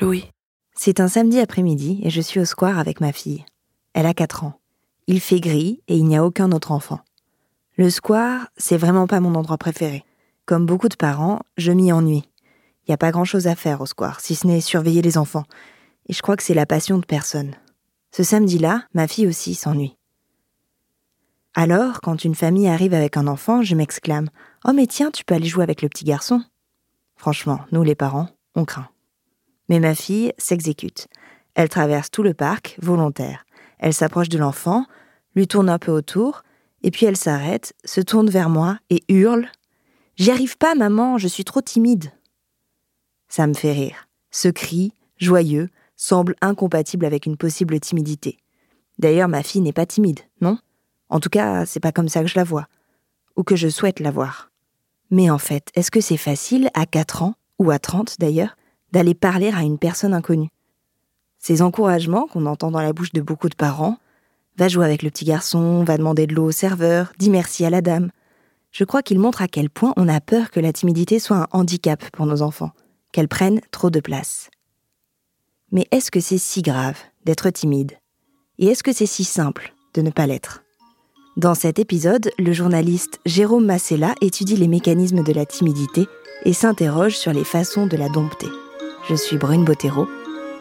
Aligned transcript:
Louis. 0.00 0.24
C'est 0.74 1.00
un 1.00 1.08
samedi 1.08 1.40
après-midi 1.40 2.00
et 2.04 2.10
je 2.10 2.20
suis 2.20 2.40
au 2.40 2.44
square 2.44 2.78
avec 2.78 3.00
ma 3.00 3.12
fille. 3.12 3.44
Elle 3.94 4.06
a 4.06 4.14
4 4.14 4.44
ans. 4.44 4.60
Il 5.06 5.20
fait 5.20 5.40
gris 5.40 5.82
et 5.88 5.96
il 5.96 6.04
n'y 6.04 6.16
a 6.16 6.24
aucun 6.24 6.52
autre 6.52 6.70
enfant. 6.70 7.00
Le 7.76 7.90
square, 7.90 8.48
c'est 8.56 8.76
vraiment 8.76 9.06
pas 9.06 9.20
mon 9.20 9.34
endroit 9.34 9.58
préféré. 9.58 10.04
Comme 10.46 10.66
beaucoup 10.66 10.88
de 10.88 10.96
parents, 10.96 11.40
je 11.56 11.72
m'y 11.72 11.92
ennuie. 11.92 12.28
Il 12.82 12.90
n'y 12.90 12.94
a 12.94 12.98
pas 12.98 13.10
grand-chose 13.10 13.46
à 13.46 13.54
faire 13.54 13.80
au 13.80 13.86
square, 13.86 14.20
si 14.20 14.34
ce 14.34 14.46
n'est 14.46 14.60
surveiller 14.60 15.02
les 15.02 15.18
enfants. 15.18 15.44
Et 16.08 16.12
je 16.12 16.22
crois 16.22 16.36
que 16.36 16.42
c'est 16.42 16.54
la 16.54 16.66
passion 16.66 16.98
de 16.98 17.04
personne. 17.04 17.54
Ce 18.12 18.22
samedi-là, 18.22 18.84
ma 18.94 19.06
fille 19.06 19.26
aussi 19.26 19.54
s'ennuie. 19.54 19.96
Alors, 21.54 22.00
quand 22.00 22.24
une 22.24 22.34
famille 22.34 22.68
arrive 22.68 22.94
avec 22.94 23.16
un 23.16 23.26
enfant, 23.26 23.62
je 23.62 23.74
m'exclame 23.74 24.28
Oh, 24.64 24.72
mais 24.72 24.86
tiens, 24.86 25.10
tu 25.10 25.24
peux 25.24 25.34
aller 25.34 25.46
jouer 25.46 25.64
avec 25.64 25.82
le 25.82 25.88
petit 25.88 26.04
garçon. 26.04 26.42
Franchement, 27.16 27.60
nous 27.72 27.82
les 27.82 27.94
parents, 27.94 28.28
on 28.54 28.64
craint. 28.64 28.88
Mais 29.68 29.80
ma 29.80 29.94
fille 29.94 30.32
s'exécute. 30.38 31.08
Elle 31.54 31.68
traverse 31.68 32.10
tout 32.10 32.22
le 32.22 32.34
parc, 32.34 32.76
volontaire. 32.80 33.44
Elle 33.78 33.94
s'approche 33.94 34.28
de 34.28 34.38
l'enfant, 34.38 34.86
lui 35.34 35.46
tourne 35.46 35.68
un 35.68 35.78
peu 35.78 35.92
autour, 35.92 36.42
et 36.82 36.90
puis 36.90 37.06
elle 37.06 37.16
s'arrête, 37.16 37.74
se 37.84 38.00
tourne 38.00 38.30
vers 38.30 38.48
moi 38.48 38.78
et 38.90 39.02
hurle 39.08 39.48
J'y 40.18 40.32
arrive 40.32 40.58
pas, 40.58 40.74
maman, 40.74 41.16
je 41.16 41.28
suis 41.28 41.44
trop 41.44 41.60
timide. 41.60 42.10
Ça 43.28 43.46
me 43.46 43.54
fait 43.54 43.72
rire. 43.72 44.08
Ce 44.32 44.48
cri, 44.48 44.92
joyeux, 45.16 45.68
semble 45.94 46.34
incompatible 46.40 47.04
avec 47.04 47.24
une 47.24 47.36
possible 47.36 47.78
timidité. 47.78 48.38
D'ailleurs, 48.98 49.28
ma 49.28 49.44
fille 49.44 49.60
n'est 49.60 49.72
pas 49.72 49.86
timide, 49.86 50.18
non? 50.40 50.58
En 51.08 51.20
tout 51.20 51.28
cas, 51.28 51.64
c'est 51.66 51.78
pas 51.78 51.92
comme 51.92 52.08
ça 52.08 52.22
que 52.22 52.26
je 52.26 52.36
la 52.36 52.42
vois, 52.42 52.66
ou 53.36 53.44
que 53.44 53.54
je 53.54 53.68
souhaite 53.68 54.00
la 54.00 54.10
voir. 54.10 54.50
Mais 55.12 55.30
en 55.30 55.38
fait, 55.38 55.70
est-ce 55.74 55.92
que 55.92 56.00
c'est 56.00 56.16
facile, 56.16 56.68
à 56.74 56.84
4 56.84 57.22
ans, 57.22 57.34
ou 57.60 57.70
à 57.70 57.78
30 57.78 58.18
d'ailleurs, 58.18 58.56
d'aller 58.92 59.14
parler 59.14 59.50
à 59.50 59.62
une 59.62 59.78
personne 59.78 60.14
inconnue 60.14 60.50
Ces 61.38 61.62
encouragements 61.62 62.26
qu'on 62.26 62.46
entend 62.46 62.70
dans 62.70 62.80
la 62.80 62.92
bouche 62.92 63.12
de 63.12 63.20
beaucoup 63.20 63.48
de 63.48 63.54
parents, 63.54 63.98
va 64.56 64.68
jouer 64.68 64.84
avec 64.84 65.02
le 65.02 65.10
petit 65.10 65.24
garçon, 65.24 65.84
va 65.84 65.96
demander 65.96 66.26
de 66.26 66.34
l'eau 66.34 66.46
au 66.46 66.52
serveur, 66.52 67.12
dit 67.18 67.30
merci 67.30 67.64
à 67.64 67.70
la 67.70 67.80
dame. 67.80 68.10
Je 68.72 68.84
crois 68.84 69.02
qu'ils 69.02 69.20
montrent 69.20 69.42
à 69.42 69.48
quel 69.48 69.70
point 69.70 69.94
on 69.96 70.08
a 70.08 70.20
peur 70.20 70.50
que 70.50 70.60
la 70.60 70.72
timidité 70.72 71.18
soit 71.18 71.36
un 71.36 71.46
handicap 71.52 72.04
pour 72.10 72.26
nos 72.26 72.42
enfants, 72.42 72.72
qu'elle 73.12 73.28
prenne 73.28 73.60
trop 73.70 73.90
de 73.90 74.00
place. 74.00 74.50
Mais 75.70 75.86
est-ce 75.90 76.10
que 76.10 76.20
c'est 76.20 76.38
si 76.38 76.62
grave 76.62 76.98
d'être 77.24 77.48
timide? 77.50 77.92
Et 78.58 78.66
est-ce 78.66 78.82
que 78.82 78.92
c'est 78.92 79.06
si 79.06 79.24
simple 79.24 79.74
de 79.94 80.02
ne 80.02 80.10
pas 80.10 80.26
l'être? 80.26 80.64
Dans 81.36 81.54
cet 81.54 81.78
épisode, 81.78 82.30
le 82.38 82.52
journaliste 82.52 83.20
Jérôme 83.24 83.66
Massella 83.66 84.14
étudie 84.20 84.56
les 84.56 84.66
mécanismes 84.66 85.22
de 85.22 85.32
la 85.32 85.46
timidité 85.46 86.06
et 86.44 86.52
s'interroge 86.52 87.16
sur 87.16 87.32
les 87.32 87.44
façons 87.44 87.86
de 87.86 87.96
la 87.96 88.08
dompter. 88.08 88.48
Je 89.08 89.14
suis 89.14 89.38
Brune 89.38 89.64
Bottero. 89.64 90.06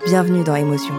Bienvenue 0.06 0.42
dans 0.42 0.56
Émotion. 0.56 0.96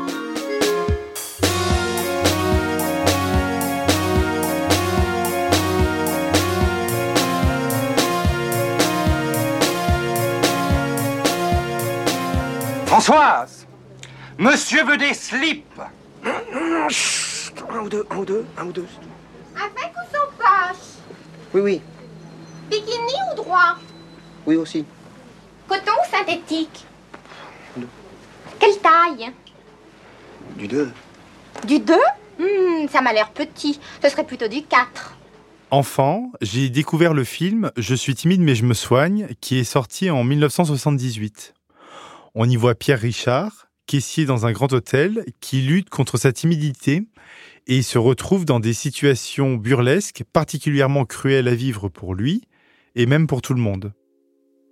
Françoise 12.85 13.67
Monsieur 14.37 14.85
veut 14.85 14.99
des 14.99 15.15
slips 15.15 15.81
Un 16.27 17.79
ou 17.79 17.89
deux, 17.89 18.07
un 18.11 18.17
ou 18.19 18.25
deux, 18.27 18.45
un 18.59 18.67
ou 18.67 18.73
deux. 18.73 18.87
Avec 19.57 19.95
ou 19.97 20.15
sans 20.15 20.27
poche 20.37 20.77
Oui, 21.55 21.61
oui, 21.63 21.81
Bikini 22.69 23.15
ou 23.33 23.37
droit? 23.37 23.77
Oui 24.45 24.57
aussi. 24.57 24.85
Coton 25.67 25.93
ou 25.93 26.15
synthétique? 26.15 26.88
Quelle 28.59 28.79
taille 28.79 29.31
Du 30.57 30.69
deux. 30.69 30.91
Du 31.67 31.79
2 31.81 31.95
Hmm, 32.39 32.87
Ça 32.89 33.01
m'a 33.01 33.13
l'air 33.13 33.31
petit. 33.33 33.81
Ce 34.03 34.09
serait 34.09 34.25
plutôt 34.27 34.47
du 34.49 34.63
4. 34.63 35.17
Enfant, 35.71 36.31
j'ai 36.41 36.71
découvert 36.71 37.13
le 37.13 37.25
film 37.25 37.73
Je 37.77 37.95
suis 37.95 38.15
timide 38.15 38.41
mais 38.41 38.55
je 38.55 38.65
me 38.65 38.75
soigne, 38.75 39.29
qui 39.41 39.59
est 39.59 39.65
sorti 39.65 40.09
en 40.09 40.23
1978. 40.25 41.55
On 42.35 42.49
y 42.49 42.57
voit 42.57 42.75
Pierre 42.77 43.01
Richard, 43.01 43.69
caissier 43.87 44.25
dans 44.25 44.47
un 44.47 44.53
grand 44.53 44.73
hôtel, 44.73 45.25
qui 45.41 45.63
lutte 45.63 45.91
contre 45.91 46.17
sa 46.17 46.33
timidité 46.33 47.03
et 47.67 47.83
se 47.83 47.99
retrouve 47.99 48.45
dans 48.45 48.61
des 48.61 48.73
situations 48.73 49.55
burlesques 49.57 50.23
particulièrement 50.33 51.05
cruelles 51.05 51.49
à 51.49 51.55
vivre 51.55 51.89
pour 51.89 52.15
lui 52.15 52.43
et 52.95 53.07
même 53.07 53.27
pour 53.27 53.43
tout 53.43 53.53
le 53.53 53.61
monde. 53.61 53.93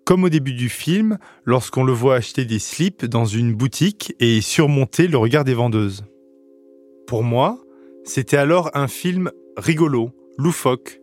Comme 0.06 0.22
au 0.22 0.28
début 0.28 0.53
du 0.53 0.69
film, 0.69 1.19
lorsqu'on 1.44 1.83
le 1.83 1.93
voit 1.93 2.15
acheter 2.15 2.44
des 2.44 2.61
slips 2.61 3.06
dans 3.06 3.25
une 3.25 3.53
boutique 3.53 4.15
et 4.21 4.41
surmonter 4.41 5.09
le 5.09 5.19
regard 5.19 5.43
des 5.43 5.53
vendeuses. 5.53 6.05
Pour 7.09 7.25
moi, 7.25 7.61
c'était 8.05 8.37
alors 8.37 8.71
un 8.75 8.87
film 8.87 9.33
rigolo, 9.56 10.12
loufoque. 10.39 11.00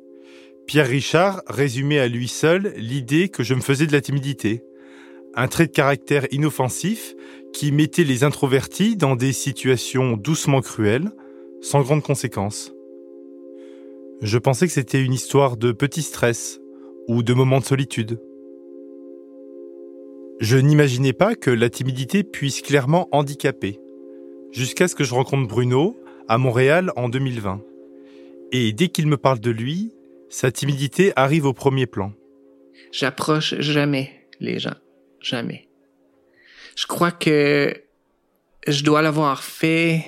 Pierre 0.67 0.87
Richard 0.87 1.41
résumait 1.47 1.99
à 1.99 2.07
lui 2.07 2.29
seul 2.29 2.73
l'idée 2.77 3.27
que 3.27 3.43
je 3.43 3.53
me 3.55 3.59
faisais 3.59 3.87
de 3.87 3.91
la 3.91 3.99
timidité. 3.99 4.63
Un 5.35 5.49
trait 5.49 5.67
de 5.67 5.73
caractère 5.73 6.25
inoffensif 6.31 7.13
qui 7.51 7.73
mettait 7.73 8.05
les 8.05 8.23
introvertis 8.23 8.95
dans 8.95 9.17
des 9.17 9.33
situations 9.33 10.15
doucement 10.15 10.61
cruelles, 10.61 11.11
sans 11.59 11.81
grandes 11.81 12.03
conséquences. 12.03 12.71
Je 14.21 14.37
pensais 14.37 14.65
que 14.65 14.71
c'était 14.71 15.03
une 15.03 15.13
histoire 15.13 15.57
de 15.57 15.73
petits 15.73 16.03
stress 16.03 16.61
ou 17.09 17.21
de 17.21 17.33
moments 17.33 17.59
de 17.59 17.65
solitude. 17.65 18.17
Je 20.39 20.57
n'imaginais 20.57 21.13
pas 21.13 21.35
que 21.35 21.49
la 21.49 21.69
timidité 21.69 22.23
puisse 22.23 22.61
clairement 22.61 23.07
handicaper, 23.11 23.79
jusqu'à 24.51 24.87
ce 24.87 24.95
que 24.95 25.03
je 25.03 25.13
rencontre 25.13 25.47
Bruno 25.47 25.97
à 26.27 26.37
Montréal 26.37 26.91
en 26.95 27.09
2020. 27.09 27.61
Et 28.51 28.73
dès 28.73 28.89
qu'il 28.89 29.07
me 29.07 29.17
parle 29.17 29.39
de 29.39 29.51
lui, 29.51 29.93
sa 30.29 30.51
timidité 30.51 31.13
arrive 31.15 31.45
au 31.45 31.53
premier 31.53 31.85
plan. 31.85 32.13
J'approche 32.91 33.55
jamais 33.59 34.11
les 34.39 34.59
gens. 34.59 34.75
Jamais. 35.21 35.67
Je 36.75 36.85
crois 36.87 37.11
que 37.11 37.73
je 38.67 38.83
dois 38.83 39.01
l'avoir 39.01 39.43
fait 39.43 40.03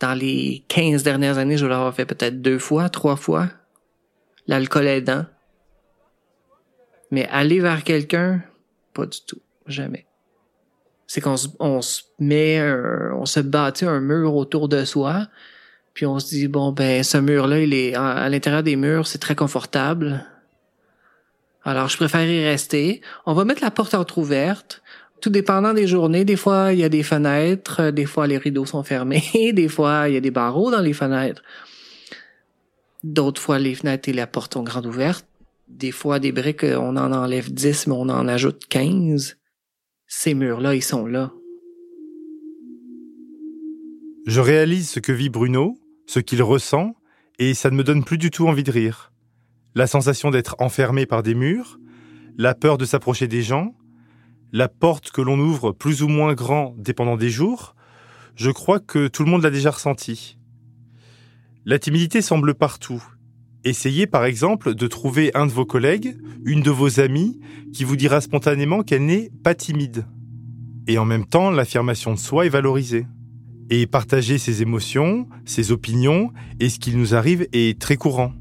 dans 0.00 0.18
les 0.18 0.64
15 0.68 1.04
dernières 1.04 1.38
années, 1.38 1.56
je 1.56 1.64
dois 1.64 1.76
l'avoir 1.76 1.94
fait 1.94 2.06
peut-être 2.06 2.42
deux 2.42 2.58
fois, 2.58 2.88
trois 2.88 3.16
fois. 3.16 3.48
L'alcool 4.48 4.88
aidant. 4.88 5.26
Mais 7.12 7.28
aller 7.28 7.60
vers 7.60 7.84
quelqu'un, 7.84 8.42
pas 8.94 9.06
du 9.06 9.18
tout. 9.26 9.40
Jamais. 9.66 10.06
C'est 11.06 11.20
qu'on 11.20 11.36
se, 11.36 11.48
on 11.58 11.80
met, 12.18 12.58
un- 12.58 13.12
on 13.14 13.26
se 13.26 13.40
bâtit 13.40 13.84
un 13.84 14.00
mur 14.00 14.34
autour 14.34 14.68
de 14.68 14.84
soi, 14.84 15.28
puis 15.94 16.06
on 16.06 16.18
se 16.18 16.28
dit, 16.28 16.48
bon, 16.48 16.72
ben, 16.72 17.02
ce 17.02 17.18
mur-là, 17.18 17.60
il 17.60 17.74
est, 17.74 17.94
à, 17.94 18.12
à 18.12 18.28
l'intérieur 18.28 18.62
des 18.62 18.76
murs, 18.76 19.06
c'est 19.06 19.18
très 19.18 19.34
confortable. 19.34 20.24
Alors, 21.64 21.88
je 21.88 21.96
préfère 21.96 22.24
y 22.28 22.44
rester. 22.44 23.02
On 23.26 23.34
va 23.34 23.44
mettre 23.44 23.62
la 23.62 23.70
porte 23.70 23.94
entrouverte. 23.94 24.82
Tout 25.20 25.30
dépendant 25.30 25.72
des 25.74 25.86
journées, 25.86 26.24
des 26.24 26.34
fois, 26.36 26.72
il 26.72 26.80
y 26.80 26.84
a 26.84 26.88
des 26.88 27.04
fenêtres, 27.04 27.80
euh, 27.80 27.90
des 27.92 28.06
fois, 28.06 28.26
les 28.26 28.38
rideaux 28.38 28.66
sont 28.66 28.82
fermés, 28.82 29.22
des 29.52 29.68
fois, 29.68 30.08
il 30.08 30.14
y 30.14 30.16
a 30.16 30.20
des 30.20 30.32
barreaux 30.32 30.70
dans 30.72 30.80
les 30.80 30.92
fenêtres. 30.94 31.42
D'autres 33.04 33.40
fois, 33.40 33.58
les 33.58 33.74
fenêtres 33.74 34.08
et 34.08 34.12
la 34.12 34.26
porte 34.26 34.54
sont 34.54 34.62
grandes 34.64 34.86
ouvertes. 34.86 35.26
Des 35.68 35.92
fois, 35.92 36.18
des 36.18 36.32
briques, 36.32 36.64
on 36.64 36.96
en 36.96 37.12
enlève 37.12 37.52
10, 37.52 37.86
mais 37.86 37.94
on 37.94 38.08
en 38.08 38.28
ajoute 38.28 38.66
15. 38.68 39.38
Ces 40.06 40.34
murs-là, 40.34 40.74
ils 40.74 40.82
sont 40.82 41.06
là. 41.06 41.32
Je 44.26 44.40
réalise 44.40 44.88
ce 44.88 45.00
que 45.00 45.12
vit 45.12 45.30
Bruno, 45.30 45.78
ce 46.06 46.20
qu'il 46.20 46.42
ressent, 46.42 46.94
et 47.38 47.54
ça 47.54 47.70
ne 47.70 47.76
me 47.76 47.84
donne 47.84 48.04
plus 48.04 48.18
du 48.18 48.30
tout 48.30 48.46
envie 48.46 48.62
de 48.62 48.70
rire. 48.70 49.12
La 49.74 49.86
sensation 49.86 50.30
d'être 50.30 50.54
enfermé 50.58 51.06
par 51.06 51.22
des 51.22 51.34
murs, 51.34 51.78
la 52.36 52.54
peur 52.54 52.78
de 52.78 52.84
s'approcher 52.84 53.26
des 53.26 53.42
gens, 53.42 53.74
la 54.52 54.68
porte 54.68 55.10
que 55.10 55.22
l'on 55.22 55.38
ouvre 55.38 55.72
plus 55.72 56.02
ou 56.02 56.08
moins 56.08 56.34
grand 56.34 56.74
dépendant 56.76 57.16
des 57.16 57.30
jours, 57.30 57.74
je 58.36 58.50
crois 58.50 58.80
que 58.80 59.08
tout 59.08 59.24
le 59.24 59.30
monde 59.30 59.42
l'a 59.42 59.50
déjà 59.50 59.70
ressenti. 59.70 60.38
La 61.64 61.78
timidité 61.78 62.22
semble 62.22 62.54
partout. 62.54 63.02
Essayez 63.64 64.08
par 64.08 64.24
exemple 64.24 64.74
de 64.74 64.86
trouver 64.88 65.30
un 65.34 65.46
de 65.46 65.52
vos 65.52 65.64
collègues, 65.64 66.16
une 66.44 66.62
de 66.62 66.70
vos 66.70 66.98
amies, 66.98 67.38
qui 67.72 67.84
vous 67.84 67.94
dira 67.94 68.20
spontanément 68.20 68.82
qu'elle 68.82 69.06
n'est 69.06 69.30
pas 69.44 69.54
timide. 69.54 70.04
Et 70.88 70.98
en 70.98 71.04
même 71.04 71.26
temps, 71.26 71.50
l'affirmation 71.50 72.12
de 72.12 72.18
soi 72.18 72.46
est 72.46 72.50
valorisée. 72.50 73.06
Et 73.70 73.86
partager 73.86 74.38
ses 74.38 74.62
émotions, 74.62 75.28
ses 75.44 75.70
opinions 75.70 76.32
et 76.58 76.68
ce 76.68 76.80
qu'il 76.80 76.98
nous 76.98 77.14
arrive 77.14 77.46
est 77.52 77.80
très 77.80 77.96
courant. 77.96 78.32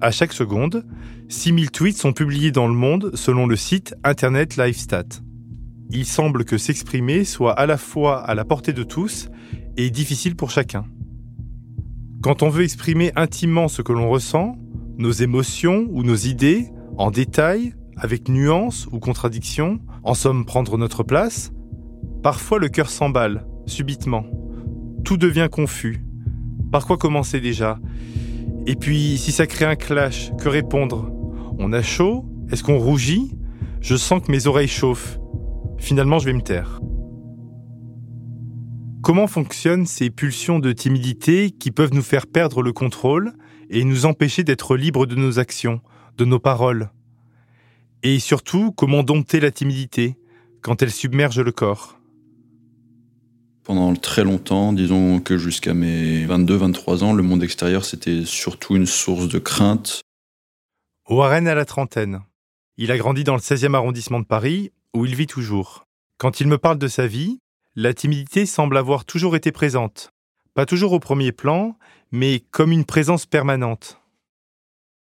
À 0.00 0.10
chaque 0.10 0.32
seconde, 0.32 0.84
6000 1.28 1.70
tweets 1.70 1.96
sont 1.96 2.12
publiés 2.12 2.50
dans 2.50 2.66
le 2.66 2.74
monde 2.74 3.12
selon 3.14 3.46
le 3.46 3.56
site 3.56 3.94
Internet 4.02 4.56
LiveStat. 4.56 5.22
Il 5.90 6.04
semble 6.04 6.44
que 6.44 6.58
s'exprimer 6.58 7.24
soit 7.24 7.52
à 7.52 7.66
la 7.66 7.78
fois 7.78 8.22
à 8.24 8.34
la 8.34 8.44
portée 8.44 8.72
de 8.72 8.82
tous 8.82 9.28
et 9.76 9.90
difficile 9.90 10.34
pour 10.34 10.50
chacun. 10.50 10.84
Quand 12.20 12.42
on 12.42 12.48
veut 12.48 12.64
exprimer 12.64 13.12
intimement 13.14 13.68
ce 13.68 13.80
que 13.80 13.92
l'on 13.92 14.10
ressent, 14.10 14.56
nos 14.96 15.12
émotions 15.12 15.86
ou 15.90 16.02
nos 16.02 16.16
idées, 16.16 16.66
en 16.96 17.12
détail, 17.12 17.74
avec 17.96 18.28
nuance 18.28 18.88
ou 18.90 18.98
contradiction, 18.98 19.78
en 20.02 20.14
somme 20.14 20.44
prendre 20.44 20.76
notre 20.78 21.04
place, 21.04 21.52
parfois 22.24 22.58
le 22.58 22.68
cœur 22.68 22.90
s'emballe, 22.90 23.46
subitement. 23.66 24.24
Tout 25.04 25.16
devient 25.16 25.48
confus. 25.50 26.02
Par 26.72 26.88
quoi 26.88 26.96
commencer 26.96 27.40
déjà? 27.40 27.78
Et 28.66 28.74
puis, 28.74 29.16
si 29.16 29.30
ça 29.30 29.46
crée 29.46 29.64
un 29.64 29.76
clash, 29.76 30.32
que 30.38 30.48
répondre? 30.48 31.12
On 31.58 31.72
a 31.72 31.82
chaud? 31.82 32.24
Est-ce 32.50 32.64
qu'on 32.64 32.78
rougit? 32.78 33.36
Je 33.80 33.94
sens 33.94 34.22
que 34.22 34.32
mes 34.32 34.48
oreilles 34.48 34.66
chauffent. 34.66 35.20
Finalement, 35.78 36.18
je 36.18 36.24
vais 36.24 36.32
me 36.32 36.42
taire. 36.42 36.80
Comment 39.02 39.26
fonctionnent 39.26 39.86
ces 39.86 40.10
pulsions 40.10 40.58
de 40.58 40.72
timidité 40.72 41.50
qui 41.50 41.70
peuvent 41.70 41.94
nous 41.94 42.02
faire 42.02 42.26
perdre 42.26 42.62
le 42.62 42.72
contrôle 42.72 43.32
et 43.70 43.84
nous 43.84 44.06
empêcher 44.06 44.44
d'être 44.44 44.76
libres 44.76 45.06
de 45.06 45.14
nos 45.14 45.38
actions, 45.38 45.80
de 46.16 46.24
nos 46.24 46.40
paroles? 46.40 46.90
Et 48.02 48.18
surtout, 48.18 48.72
comment 48.72 49.02
dompter 49.02 49.40
la 49.40 49.50
timidité 49.50 50.16
quand 50.62 50.82
elle 50.82 50.90
submerge 50.90 51.40
le 51.40 51.52
corps? 51.52 51.98
Pendant 53.64 53.94
très 53.94 54.24
longtemps, 54.24 54.72
disons 54.72 55.20
que 55.20 55.38
jusqu'à 55.38 55.74
mes 55.74 56.26
22-23 56.26 57.04
ans, 57.04 57.12
le 57.12 57.22
monde 57.22 57.42
extérieur, 57.42 57.84
c'était 57.84 58.24
surtout 58.24 58.76
une 58.76 58.86
source 58.86 59.28
de 59.28 59.38
crainte 59.38 60.00
Warren 61.08 61.48
a 61.48 61.54
la 61.54 61.64
trentaine. 61.64 62.20
Il 62.76 62.92
a 62.92 62.98
grandi 62.98 63.24
dans 63.24 63.34
le 63.34 63.40
16e 63.40 63.74
arrondissement 63.74 64.20
de 64.20 64.26
Paris, 64.26 64.72
où 64.94 65.06
il 65.06 65.14
vit 65.14 65.26
toujours. 65.26 65.86
Quand 66.18 66.40
il 66.40 66.48
me 66.48 66.58
parle 66.58 66.78
de 66.78 66.88
sa 66.88 67.06
vie, 67.06 67.38
la 67.80 67.94
timidité 67.94 68.44
semble 68.44 68.76
avoir 68.76 69.04
toujours 69.04 69.36
été 69.36 69.52
présente. 69.52 70.10
Pas 70.54 70.66
toujours 70.66 70.92
au 70.92 70.98
premier 70.98 71.30
plan, 71.30 71.76
mais 72.10 72.42
comme 72.50 72.72
une 72.72 72.84
présence 72.84 73.24
permanente. 73.24 74.00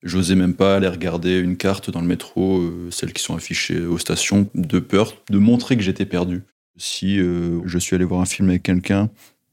J'osais 0.03 0.35
même 0.35 0.53
pas 0.53 0.75
aller 0.75 0.89
regarder 0.89 1.39
une 1.39 1.55
carte 1.55 1.89
dans 1.89 2.01
le 2.01 2.07
métro, 2.07 2.59
euh, 2.59 2.89
celles 2.91 3.13
qui 3.13 3.23
sont 3.23 3.33
affichées 3.33 3.85
aux 3.85 3.97
stations, 3.97 4.49
de 4.55 4.79
peur 4.79 5.13
de 5.29 5.37
montrer 5.37 5.77
que 5.77 5.83
j'étais 5.83 6.05
perdu. 6.05 6.43
Si 6.75 7.17
euh, 7.17 7.61
je 7.63 7.79
suis 7.79 7.95
allé 7.95 8.03
voir 8.03 8.19
un 8.19 8.25
film 8.25 8.49
avec 8.49 8.63
quelqu'un 8.63 9.09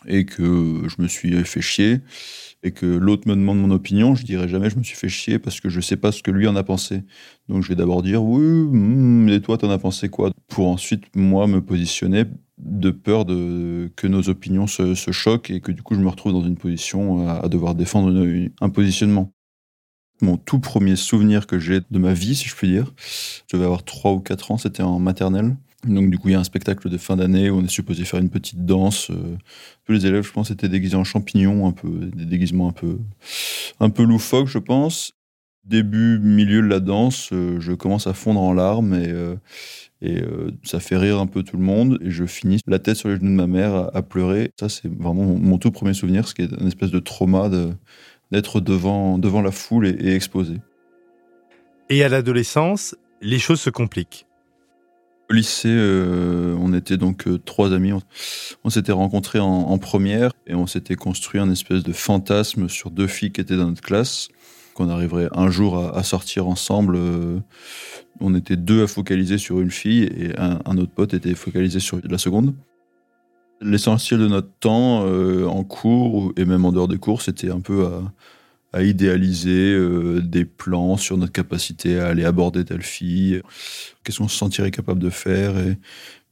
et 0.09 0.25
que 0.25 0.83
je 0.89 1.01
me 1.01 1.07
suis 1.07 1.45
fait 1.45 1.63
chier, 1.63 2.01
et 2.65 2.73
que 2.73 2.87
l'autre 2.87 3.29
me 3.29 3.37
demande 3.37 3.61
mon 3.61 3.71
opinion, 3.71 4.17
je 4.17 4.25
dirais 4.25 4.49
jamais 4.49 4.69
je 4.69 4.79
me 4.79 4.83
suis 4.83 4.97
fait 4.97 5.09
chier 5.09 5.39
parce 5.39 5.61
que 5.61 5.69
je 5.69 5.81
sais 5.81 5.97
pas 5.97 6.11
ce 6.11 6.25
que 6.25 6.33
lui 6.33 6.49
en 6.49 6.57
a 6.57 6.65
pensé. 6.65 7.05
Donc 7.49 7.63
je 7.63 7.69
vais 7.69 7.77
d'abord 7.77 8.03
dire 8.03 8.25
oui, 8.25 8.43
hmm, 8.43 9.29
et 9.29 9.41
toi 9.41 9.59
t'en 9.59 9.71
as 9.71 9.79
pensé 9.79 10.09
quoi? 10.09 10.33
Pour 10.49 10.67
ensuite 10.67 11.05
moi 11.15 11.47
me 11.47 11.61
positionner 11.61 12.25
de 12.59 12.91
peur 12.91 13.25
de 13.25 13.91
que 13.97 14.07
nos 14.07 14.29
opinions 14.29 14.67
se, 14.67 14.95
choquent 14.95 15.51
et 15.51 15.61
que 15.61 15.73
du 15.73 15.83
coup 15.83 15.95
je 15.95 16.01
me 16.01 16.09
retrouve 16.09 16.33
dans 16.33 16.45
une 16.45 16.57
position 16.57 17.29
à, 17.29 17.49
devoir 17.49 17.75
défendre 17.75 18.13
un 18.61 18.69
positionnement. 18.71 19.33
Mon 20.23 20.39
tout 20.39 20.61
premier 20.61 20.97
souvenir 20.97 21.47
que 21.47 21.59
j'ai 21.59 21.81
de 21.91 21.99
ma 21.99 22.15
vie, 22.15 22.35
si 22.35 22.49
je 22.49 22.55
puis 22.55 22.69
dire, 22.69 22.95
je 23.47 23.57
devais 23.57 23.67
avoir 23.67 23.85
3 23.85 24.13
ou 24.13 24.21
4 24.21 24.53
ans, 24.53 24.57
c'était 24.57 24.83
en 24.83 24.99
maternelle. 24.99 25.57
Donc 25.85 26.11
du 26.11 26.19
coup, 26.19 26.29
il 26.29 26.33
y 26.33 26.35
a 26.35 26.41
un 26.41 26.45
spectacle 26.45 26.89
de 26.89 26.97
fin 26.97 27.17
d'année 27.17 27.51
où 27.51 27.59
on 27.59 27.65
est 27.65 27.69
supposé 27.69 28.05
faire 28.05 28.19
une 28.19 28.31
petite 28.31 28.65
danse. 28.65 29.11
Euh, 29.11 29.37
tous 29.85 29.93
les 29.93 30.07
élèves, 30.07 30.25
je 30.25 30.33
pense, 30.33 30.51
étaient 30.51 30.71
déguisés 30.71 30.97
en 30.97 31.05
champignons, 31.05 31.67
un 31.67 31.73
peu 31.73 31.89
des 31.89 32.25
déguisements 32.25 32.69
un 32.69 32.73
peu 32.73 32.99
un 33.79 33.91
peu 33.91 34.03
loufoques, 34.03 34.49
je 34.49 34.59
pense. 34.59 35.13
Début, 35.65 36.19
milieu 36.19 36.63
de 36.63 36.67
la 36.67 36.81
danse, 36.81 37.31
euh, 37.33 37.61
je 37.61 37.73
commence 37.73 38.07
à 38.07 38.15
fondre 38.15 38.41
en 38.41 38.55
larmes 38.55 38.95
et 38.95 39.13
euh, 40.05 40.51
et 40.51 40.67
ça 40.67 40.81
fait 40.81 40.97
rire 40.97 41.19
un 41.19 41.27
peu 41.27 41.43
tout 41.43 41.57
le 41.57 41.63
monde 41.63 41.99
et 42.03 42.11
je 42.11 42.25
finis 42.25 42.61
la 42.67 42.79
tête 42.79 42.97
sur 42.97 43.09
les 43.09 43.17
genoux 43.17 43.31
de 43.31 43.37
ma 43.37 43.47
mère 43.47 43.91
à, 43.95 44.03
pleurer. 44.03 44.53
Ça, 44.61 44.69
c'est 44.69 44.93
vraiment 44.93 45.25
mon, 45.25 45.59
tout 45.59 45.71
premier 45.71 45.95
souvenir, 45.95 46.29
ce 46.29 46.35
qui 46.35 46.43
est 46.43 46.51
une 46.61 46.67
espèce 46.67 46.91
de 46.91 46.99
trauma 46.99 47.51
d'être 48.31 48.61
devant 48.61 49.19
devant 49.19 49.43
la 49.43 49.53
foule 49.53 49.87
et 49.87 50.15
exposé. 50.15 50.57
Et 51.89 52.03
à 52.03 52.09
l'adolescence, 52.09 52.97
les 53.23 53.39
choses 53.39 53.61
se 53.61 53.71
compliquent. 53.71 54.27
Au 55.29 55.33
lycée, 55.33 55.69
euh, 55.69 56.57
on 56.61 56.73
était 56.73 56.97
donc 56.97 57.27
euh, 57.27 57.39
trois 57.39 57.73
amis. 57.73 57.93
On, 58.63 58.71
s'était 58.71 58.93
rencontrés 58.93 59.41
en, 59.41 59.79
première 59.79 60.31
et 60.47 60.55
on 60.55 60.69
s'était 60.69 60.95
construit 60.95 61.41
un 61.41 61.51
espèce 61.51 61.83
de 61.83 61.93
fantasme 61.93 62.69
sur 62.69 62.91
deux 62.91 63.09
filles 63.09 63.33
qui 63.33 63.41
étaient 63.41 63.57
dans 63.57 63.69
notre 63.69 63.83
classe, 63.83 64.29
qu'on 64.77 64.89
arriverait 64.91 65.29
un 65.33 65.51
jour 65.51 65.79
à, 65.79 66.03
sortir 66.03 66.47
ensemble. 66.47 66.97
Euh, 66.97 67.41
on 68.21 68.35
était 68.35 68.57
deux 68.57 68.85
à 68.85 68.87
focaliser 68.87 69.39
sur 69.39 69.61
une 69.61 69.71
fille 69.71 70.05
et 70.05 70.39
un, 70.39 70.79
autre 70.79 70.93
pote 70.95 71.15
était 71.15 71.35
focalisé 71.35 71.81
sur 71.81 71.99
la 72.05 72.19
seconde. 72.19 72.55
L'essentiel 73.61 74.21
de 74.21 74.29
notre 74.29 74.53
temps 74.61 75.01
en 75.01 75.65
cours 75.65 76.33
et 76.37 76.45
même 76.45 76.65
en 76.65 76.73
dehors 76.73 76.89
des 76.89 76.99
cours, 76.99 77.23
c'était 77.23 77.51
un 77.51 77.61
peu 77.61 77.87
à, 77.87 78.03
à 78.77 78.83
idéaliser 78.83 79.73
euh, 79.73 80.21
des 80.21 80.45
plans 80.45 80.99
sur 80.99 81.17
notre 81.17 81.33
capacité 81.33 81.99
à 81.99 82.09
aller 82.09 82.27
aborder 82.27 82.63
telle 82.63 82.83
fille, 82.83 83.41
qu'est-ce 84.05 84.19
qu'on 84.19 84.29
se 84.29 84.37
sentirait 84.37 84.71
capable 84.71 85.01
de 85.01 85.09
faire, 85.09 85.57
et 85.57 85.79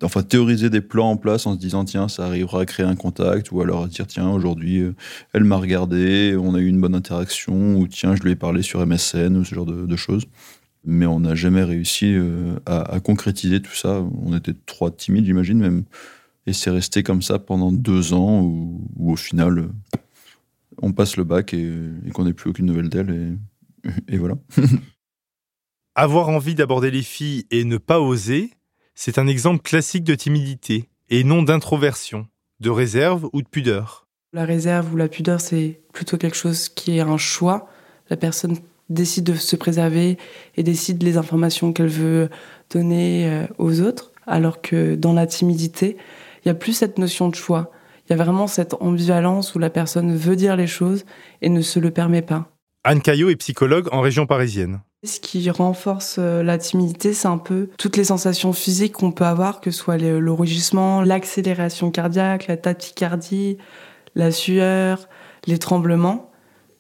enfin 0.02 0.22
théoriser 0.22 0.68
des 0.68 0.82
plans 0.82 1.12
en 1.12 1.16
place 1.16 1.46
en 1.46 1.54
se 1.54 1.58
disant 1.58 1.86
tiens 1.86 2.06
ça 2.08 2.26
arrivera 2.26 2.60
à 2.60 2.66
créer 2.66 2.84
un 2.84 2.96
contact, 2.96 3.50
ou 3.50 3.62
alors 3.62 3.84
à 3.84 3.86
dire 3.88 4.06
tiens 4.06 4.28
aujourd'hui 4.28 4.80
euh, 4.80 4.94
elle 5.32 5.44
m'a 5.44 5.56
regardé, 5.56 6.36
on 6.38 6.54
a 6.54 6.58
eu 6.58 6.66
une 6.66 6.78
bonne 6.82 6.94
interaction, 6.94 7.76
ou 7.76 7.88
tiens 7.88 8.14
je 8.14 8.22
lui 8.22 8.32
ai 8.32 8.36
parlé 8.36 8.60
sur 8.60 8.84
MSN, 8.84 9.38
ou 9.38 9.44
ce 9.44 9.54
genre 9.54 9.64
de, 9.64 9.96
choses. 9.96 10.26
Mais 10.84 11.06
on 11.06 11.20
n'a 11.20 11.34
jamais 11.34 11.64
réussi 11.64 12.12
euh, 12.12 12.56
à, 12.66 13.00
concrétiser 13.00 13.62
tout 13.62 13.74
ça. 13.74 14.04
On 14.22 14.36
était 14.36 14.52
trois 14.66 14.90
timides, 14.90 15.24
j'imagine 15.24 15.58
même. 15.58 15.84
Et 16.46 16.52
c'est 16.52 16.68
resté 16.68 17.02
comme 17.02 17.22
ça 17.22 17.38
pendant 17.38 17.72
deux 17.72 18.12
ans, 18.12 18.42
où, 18.42 18.82
où 18.98 19.12
au 19.12 19.16
final, 19.16 19.68
on 20.83 20.93
passe 20.93 21.16
le 21.16 21.25
bac 21.25 21.54
et, 21.54 21.73
qu'on 22.12 22.25
n'ait 22.25 22.33
plus 22.33 22.50
aucune 22.50 22.66
nouvelle 22.66 22.88
d'elle. 22.88 23.38
Et, 24.09 24.19
voilà. 24.19 24.37
Avoir 25.95 26.28
envie 26.28 26.54
d'aborder 26.54 26.90
les 26.90 27.02
filles 27.02 27.47
et 27.50 27.64
ne 27.64 27.76
pas 27.76 28.00
oser, 28.00 28.50
c'est 28.95 29.19
un 29.19 29.26
exemple 29.26 29.62
classique 29.62 30.04
de 30.04 30.14
timidité 30.14 30.88
et 31.11 31.25
non 31.25 31.43
d'introversion, 31.43 32.26
de 32.61 32.71
réserve 32.71 33.28
ou 33.33 33.43
de 33.43 33.49
pudeur. 33.49 34.09
La 34.33 34.45
réserve 34.45 34.93
ou 34.93 34.97
la 34.97 35.09
pudeur, 35.09 35.40
c'est 35.40 35.81
plutôt 35.93 36.16
quelque 36.16 36.37
chose 36.37 36.69
qui 36.69 36.97
est 36.97 37.00
un 37.00 37.16
choix. 37.16 37.69
La 38.11 38.16
personne 38.16 38.57
décide 38.88 39.25
de 39.25 39.35
se 39.35 39.57
préserver 39.57 40.19
et 40.57 40.62
décide 40.62 41.02
les 41.02 41.16
informations 41.16 41.73
qu'elle 41.73 41.88
veut 41.88 42.28
donner 42.71 43.31
euh, 43.31 43.47
aux 43.59 43.81
autres, 43.81 44.12
alors 44.26 44.61
que 44.61 44.95
dans 44.97 45.12
la 45.12 45.26
timidité, 45.26 45.97
il 46.45 46.49
n'y 46.49 46.50
a 46.50 46.54
plus 46.54 46.73
cette 46.73 46.99
notion 46.99 47.28
de 47.28 47.35
choix 47.35 47.71
il 48.06 48.11
y 48.11 48.12
a 48.12 48.23
vraiment 48.23 48.46
cette 48.46 48.75
ambivalence 48.80 49.54
où 49.54 49.58
la 49.58 49.70
personne 49.70 50.14
veut 50.14 50.37
dire 50.37 50.56
les 50.56 50.66
choses 50.66 51.04
et 51.42 51.49
ne 51.49 51.62
se 51.62 51.78
le 51.78 51.90
permet 51.90 52.23
pas. 52.23 52.50
Anne 52.84 53.00
Caillot 53.00 53.30
est 53.30 53.37
psychologue 53.37 53.88
en 53.92 54.00
région 54.00 54.26
parisienne. 54.26 54.80
Ce 55.04 55.20
qui 55.20 55.50
renforce 55.50 56.16
euh, 56.18 56.42
la 56.42 56.58
timidité, 56.58 57.12
c'est 57.14 57.28
un 57.28 57.38
peu 57.38 57.68
toutes 57.78 57.96
les 57.96 58.04
sensations 58.04 58.52
physiques 58.52 58.92
qu'on 58.92 59.12
peut 59.12 59.25
avoir, 59.25 59.61
que 59.61 59.70
ce 59.70 59.78
soit 59.78 59.96
le 59.99 60.32
rugissement, 60.32 61.02
l'accélération 61.02 61.90
cardiaque, 61.90 62.46
la 62.46 62.56
tachycardie, 62.56 63.58
la 64.14 64.30
sueur, 64.30 65.08
les 65.46 65.58
tremblements. 65.58 66.30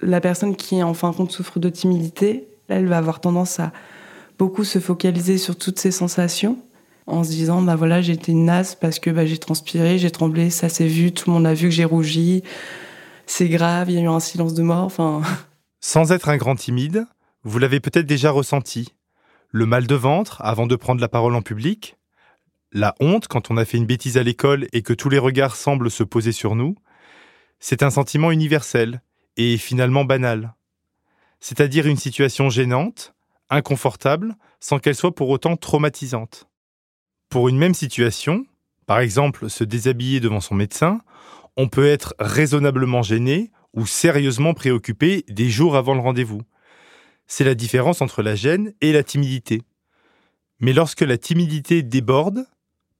La 0.00 0.20
personne 0.20 0.56
qui, 0.56 0.82
en 0.82 0.94
fin 0.94 1.10
de 1.10 1.16
compte, 1.16 1.32
souffre 1.32 1.58
de 1.58 1.68
timidité, 1.68 2.48
elle 2.68 2.86
va 2.86 2.98
avoir 2.98 3.20
tendance 3.20 3.60
à 3.60 3.72
beaucoup 4.38 4.64
se 4.64 4.78
focaliser 4.78 5.38
sur 5.38 5.56
toutes 5.56 5.78
ces 5.78 5.90
sensations 5.90 6.58
en 7.06 7.24
se 7.24 7.30
disant 7.30 7.62
bah 7.62 7.76
voilà 7.76 8.00
j'ai 8.00 8.14
été 8.14 8.32
naze 8.32 8.74
parce 8.74 8.98
que 8.98 9.10
bah, 9.10 9.26
j'ai 9.26 9.38
transpiré, 9.38 9.98
j'ai 9.98 10.10
tremblé, 10.10 10.50
ça 10.50 10.68
s'est 10.68 10.86
vu, 10.86 11.12
tout 11.12 11.30
le 11.30 11.34
monde 11.34 11.46
a 11.46 11.54
vu 11.54 11.68
que 11.68 11.74
j'ai 11.74 11.84
rougi, 11.84 12.42
c'est 13.26 13.48
grave, 13.48 13.90
il 13.90 13.96
y 13.96 13.98
a 13.98 14.02
eu 14.02 14.08
un 14.08 14.20
silence 14.20 14.54
de 14.54 14.62
mort. 14.62 14.92
Sans 15.80 16.12
être 16.12 16.28
un 16.28 16.36
grand 16.36 16.56
timide, 16.56 17.06
Vous 17.42 17.58
l'avez 17.58 17.78
peut-être 17.78 18.06
déjà 18.06 18.30
ressenti. 18.30 18.94
Le 19.50 19.66
mal 19.66 19.86
de 19.86 19.94
ventre 19.94 20.40
avant 20.40 20.66
de 20.66 20.76
prendre 20.76 21.00
la 21.00 21.08
parole 21.08 21.34
en 21.34 21.42
public, 21.42 21.96
la 22.72 22.94
honte 23.00 23.28
quand 23.28 23.50
on 23.50 23.56
a 23.56 23.64
fait 23.64 23.76
une 23.76 23.86
bêtise 23.86 24.16
à 24.16 24.22
l'école 24.22 24.66
et 24.72 24.82
que 24.82 24.94
tous 24.94 25.10
les 25.10 25.18
regards 25.18 25.54
semblent 25.54 25.90
se 25.90 26.02
poser 26.02 26.32
sur 26.32 26.54
nous, 26.56 26.74
c'est 27.60 27.82
un 27.82 27.90
sentiment 27.90 28.30
universel 28.30 29.02
et 29.36 29.58
finalement 29.58 30.04
banal. 30.04 30.54
C'est-à-dire 31.38 31.86
une 31.86 31.96
situation 31.96 32.48
gênante, 32.50 33.14
inconfortable, 33.50 34.34
sans 34.60 34.78
qu'elle 34.78 34.96
soit 34.96 35.14
pour 35.14 35.28
autant 35.28 35.56
traumatisante. 35.56 36.48
Pour 37.28 37.48
une 37.48 37.58
même 37.58 37.74
situation, 37.74 38.46
par 38.86 39.00
exemple 39.00 39.50
se 39.50 39.64
déshabiller 39.64 40.20
devant 40.20 40.40
son 40.40 40.54
médecin, 40.54 41.00
on 41.56 41.68
peut 41.68 41.86
être 41.86 42.14
raisonnablement 42.18 43.02
gêné 43.02 43.50
ou 43.72 43.86
sérieusement 43.86 44.54
préoccupé 44.54 45.24
des 45.28 45.48
jours 45.48 45.76
avant 45.76 45.94
le 45.94 46.00
rendez-vous. 46.00 46.42
C'est 47.26 47.44
la 47.44 47.54
différence 47.54 48.02
entre 48.02 48.22
la 48.22 48.34
gêne 48.34 48.72
et 48.80 48.92
la 48.92 49.02
timidité. 49.02 49.62
Mais 50.60 50.72
lorsque 50.72 51.00
la 51.00 51.18
timidité 51.18 51.82
déborde, 51.82 52.46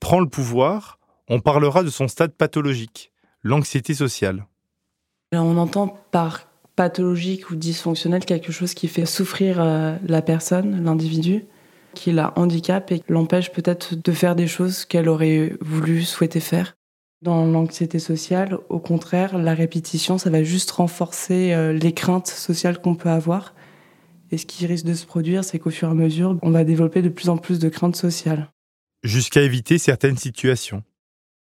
prend 0.01 0.21
le 0.21 0.29
pouvoir, 0.29 0.99
on 1.29 1.41
parlera 1.41 1.83
de 1.83 1.91
son 1.91 2.09
stade 2.09 2.33
pathologique, 2.33 3.13
l'anxiété 3.43 3.95
sociale. 3.95 4.47
On 5.33 5.57
entend 5.57 5.89
par 6.11 6.49
pathologique 6.77 7.51
ou 7.51 7.57
dysfonctionnel 7.57 8.25
quelque 8.25 8.53
chose 8.53 8.75
qui 8.75 8.89
fait 8.89 9.07
souffrir 9.07 9.61
euh, 9.61 9.97
la 10.07 10.23
personne, 10.23 10.85
l'individu, 10.85 11.45
qui 11.95 12.13
la 12.13 12.33
handicap 12.37 12.93
et 12.93 13.03
l'empêche 13.09 13.53
peut-être 13.53 13.95
de 13.95 14.13
faire 14.13 14.37
des 14.37 14.47
choses 14.47 14.85
qu'elle 14.85 15.09
aurait 15.09 15.53
voulu, 15.61 16.03
souhaiter 16.03 16.41
faire. 16.41 16.77
Dans 17.23 17.47
l'anxiété 17.47 17.99
sociale, 17.99 18.59
au 18.69 18.79
contraire, 18.79 19.39
la 19.39 19.55
répétition, 19.55 20.19
ça 20.19 20.29
va 20.29 20.43
juste 20.43 20.71
renforcer 20.73 21.55
euh, 21.55 21.73
les 21.73 21.93
craintes 21.93 22.27
sociales 22.27 22.79
qu'on 22.81 22.95
peut 22.95 23.09
avoir. 23.09 23.55
Et 24.31 24.37
ce 24.37 24.45
qui 24.45 24.67
risque 24.67 24.85
de 24.85 24.95
se 24.95 25.07
produire, 25.07 25.45
c'est 25.45 25.59
qu'au 25.59 25.71
fur 25.71 25.89
et 25.89 25.91
à 25.91 25.95
mesure, 25.95 26.37
on 26.43 26.51
va 26.51 26.65
développer 26.65 27.01
de 27.01 27.09
plus 27.09 27.29
en 27.31 27.39
plus 27.39 27.59
de 27.59 27.69
craintes 27.69 27.97
sociales. 27.97 28.51
Jusqu'à 29.03 29.43
éviter 29.43 29.79
certaines 29.79 30.19
situations. 30.19 30.83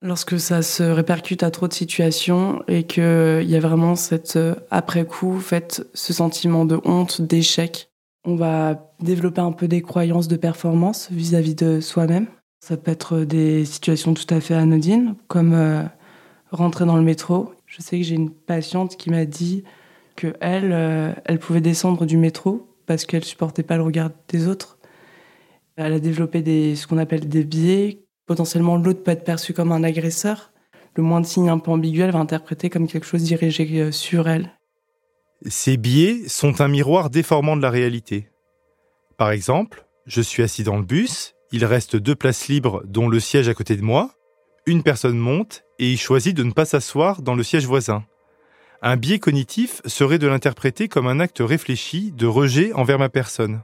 Lorsque 0.02 0.40
ça 0.40 0.62
se 0.62 0.84
répercute 0.84 1.42
à 1.42 1.52
trop 1.52 1.68
de 1.68 1.74
situations 1.74 2.64
et 2.68 2.84
qu'il 2.84 3.44
y 3.44 3.56
a 3.56 3.60
vraiment 3.60 3.96
cet 3.96 4.36
euh, 4.36 4.56
après-coup, 4.72 5.40
fait, 5.40 5.86
ce 5.94 6.14
sentiment 6.14 6.66
de 6.66 6.80
honte, 6.86 7.22
d'échec, 7.22 7.90
on 8.26 8.36
va 8.36 8.92
développer 9.00 9.42
un 9.42 9.52
peu 9.52 9.68
des 9.68 9.82
croyances 9.82 10.28
de 10.28 10.36
performance 10.36 11.10
vis-à-vis 11.12 11.56
de 11.56 11.80
soi-même. 11.80 12.28
Ça 12.60 12.78
peut 12.78 12.92
être 12.92 13.20
des 13.20 13.66
situations 13.66 14.14
tout 14.14 14.32
à 14.34 14.40
fait 14.40 14.56
anodines, 14.56 15.16
comme 15.28 15.54
euh, 15.54 15.84
rentrer 16.52 16.86
dans 16.86 16.98
le 16.98 17.04
métro. 17.04 17.54
Je 17.68 17.82
sais 17.82 17.98
que 17.98 18.04
j'ai 18.04 18.16
une 18.16 18.32
patiente 18.32 18.98
qui 18.98 19.10
m'a 19.10 19.26
dit 19.26 19.64
que 20.16 20.34
elle, 20.42 20.72
euh, 20.72 21.14
elle 21.26 21.40
pouvait 21.40 21.62
descendre 21.62 22.06
du 22.06 22.18
métro 22.18 22.68
parce 22.86 23.06
qu'elle 23.06 23.24
supportait 23.24 23.64
pas 23.64 23.78
le 23.78 23.84
regard 23.84 24.10
des 24.30 24.48
autres. 24.48 24.80
Elle 25.76 25.94
a 25.94 26.00
développé 26.00 26.76
ce 26.76 26.88
qu'on 26.88 26.98
appelle 26.98 27.28
des 27.28 27.44
biais 27.44 28.06
Potentiellement, 28.26 28.78
l'autre 28.78 29.04
peut 29.04 29.12
être 29.12 29.24
perçu 29.24 29.54
comme 29.54 29.72
un 29.72 29.84
agresseur. 29.84 30.52
Le 30.96 31.04
moins 31.04 31.22
de 31.22 31.26
signes 31.26 31.50
un 31.50 31.60
peu 31.60 31.72
ambigu, 31.72 32.02
elle 32.02 32.12
va 32.12 32.20
interpréter 32.20 32.70
comme 32.70 32.88
quelque 32.88 33.06
chose 33.06 33.24
dirigé 33.24 33.70
euh, 33.80 33.92
sur 33.92 34.28
elle. 34.28 34.52
Ces 35.48 35.78
biais 35.78 36.28
sont 36.28 36.60
un 36.60 36.68
miroir 36.68 37.12
déformant 37.12 37.56
de 37.56 37.62
la 37.62 37.70
réalité. 37.70 38.30
Par 39.16 39.30
exemple, 39.30 39.86
je 40.08 40.22
suis 40.22 40.42
assis 40.42 40.64
dans 40.64 40.78
le 40.78 40.84
bus, 40.84 41.36
il 41.52 41.66
reste 41.66 41.96
deux 41.96 42.16
places 42.16 42.48
libres 42.48 42.82
dont 42.86 43.08
le 43.08 43.20
siège 43.20 43.48
à 43.48 43.54
côté 43.54 43.76
de 43.76 43.84
moi, 43.84 44.16
une 44.66 44.82
personne 44.82 45.20
monte 45.20 45.64
et 45.78 45.92
il 45.92 46.00
choisit 46.00 46.36
de 46.36 46.44
ne 46.44 46.52
pas 46.52 46.66
s'asseoir 46.66 47.22
dans 47.22 47.36
le 47.36 47.44
siège 47.44 47.68
voisin. 47.68 48.04
Un 48.82 48.98
biais 48.98 49.20
cognitif 49.20 49.84
serait 49.86 50.18
de 50.18 50.26
l'interpréter 50.26 50.88
comme 50.88 51.06
un 51.06 51.20
acte 51.20 51.42
réfléchi 51.42 52.12
de 52.12 52.26
rejet 52.26 52.74
envers 52.74 52.98
ma 52.98 53.10
personne. 53.10 53.62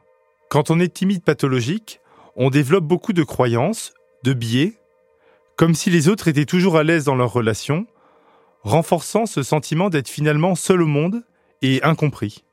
Quand 0.51 0.69
on 0.69 0.79
est 0.79 0.93
timide 0.93 1.23
pathologique, 1.23 1.99
on 2.35 2.51
développe 2.51 2.85
beaucoup 2.85 3.13
de 3.13 3.23
croyances, 3.23 3.95
de 4.23 4.33
biais, 4.33 4.73
comme 5.55 5.73
si 5.73 5.89
les 5.89 6.09
autres 6.09 6.27
étaient 6.27 6.45
toujours 6.45 6.77
à 6.77 6.83
l'aise 6.83 7.05
dans 7.05 7.15
leur 7.15 7.33
relation, 7.33 7.87
renforçant 8.61 9.25
ce 9.25 9.41
sentiment 9.41 9.89
d'être 9.89 10.09
finalement 10.09 10.53
seul 10.53 10.83
au 10.83 10.87
monde 10.87 11.23
et 11.61 11.81
incompris. 11.83 12.43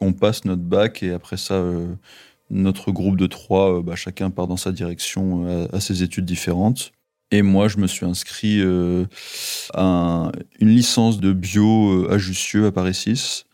On 0.00 0.12
passe 0.12 0.44
notre 0.44 0.62
bac 0.62 1.02
et 1.02 1.12
après 1.12 1.36
ça, 1.36 1.54
euh, 1.54 1.94
notre 2.50 2.92
groupe 2.92 3.16
de 3.16 3.26
trois, 3.26 3.78
euh, 3.78 3.82
bah, 3.82 3.96
chacun 3.96 4.30
part 4.30 4.46
dans 4.46 4.56
sa 4.56 4.72
direction 4.72 5.46
euh, 5.46 5.66
à, 5.72 5.80
ses 5.80 6.02
études 6.02 6.24
différentes. 6.24 6.92
Et 7.30 7.42
moi, 7.42 7.68
je 7.68 7.78
me 7.78 7.86
suis 7.86 8.04
inscrit 8.06 8.62
à 9.72 10.30
une 10.60 10.68
licence 10.68 11.18
de 11.18 11.32
bio 11.32 12.08
à 12.08 12.18
Jussieu, 12.18 12.66
à 12.66 12.70
Paris 12.70 12.94
6. 12.94 13.46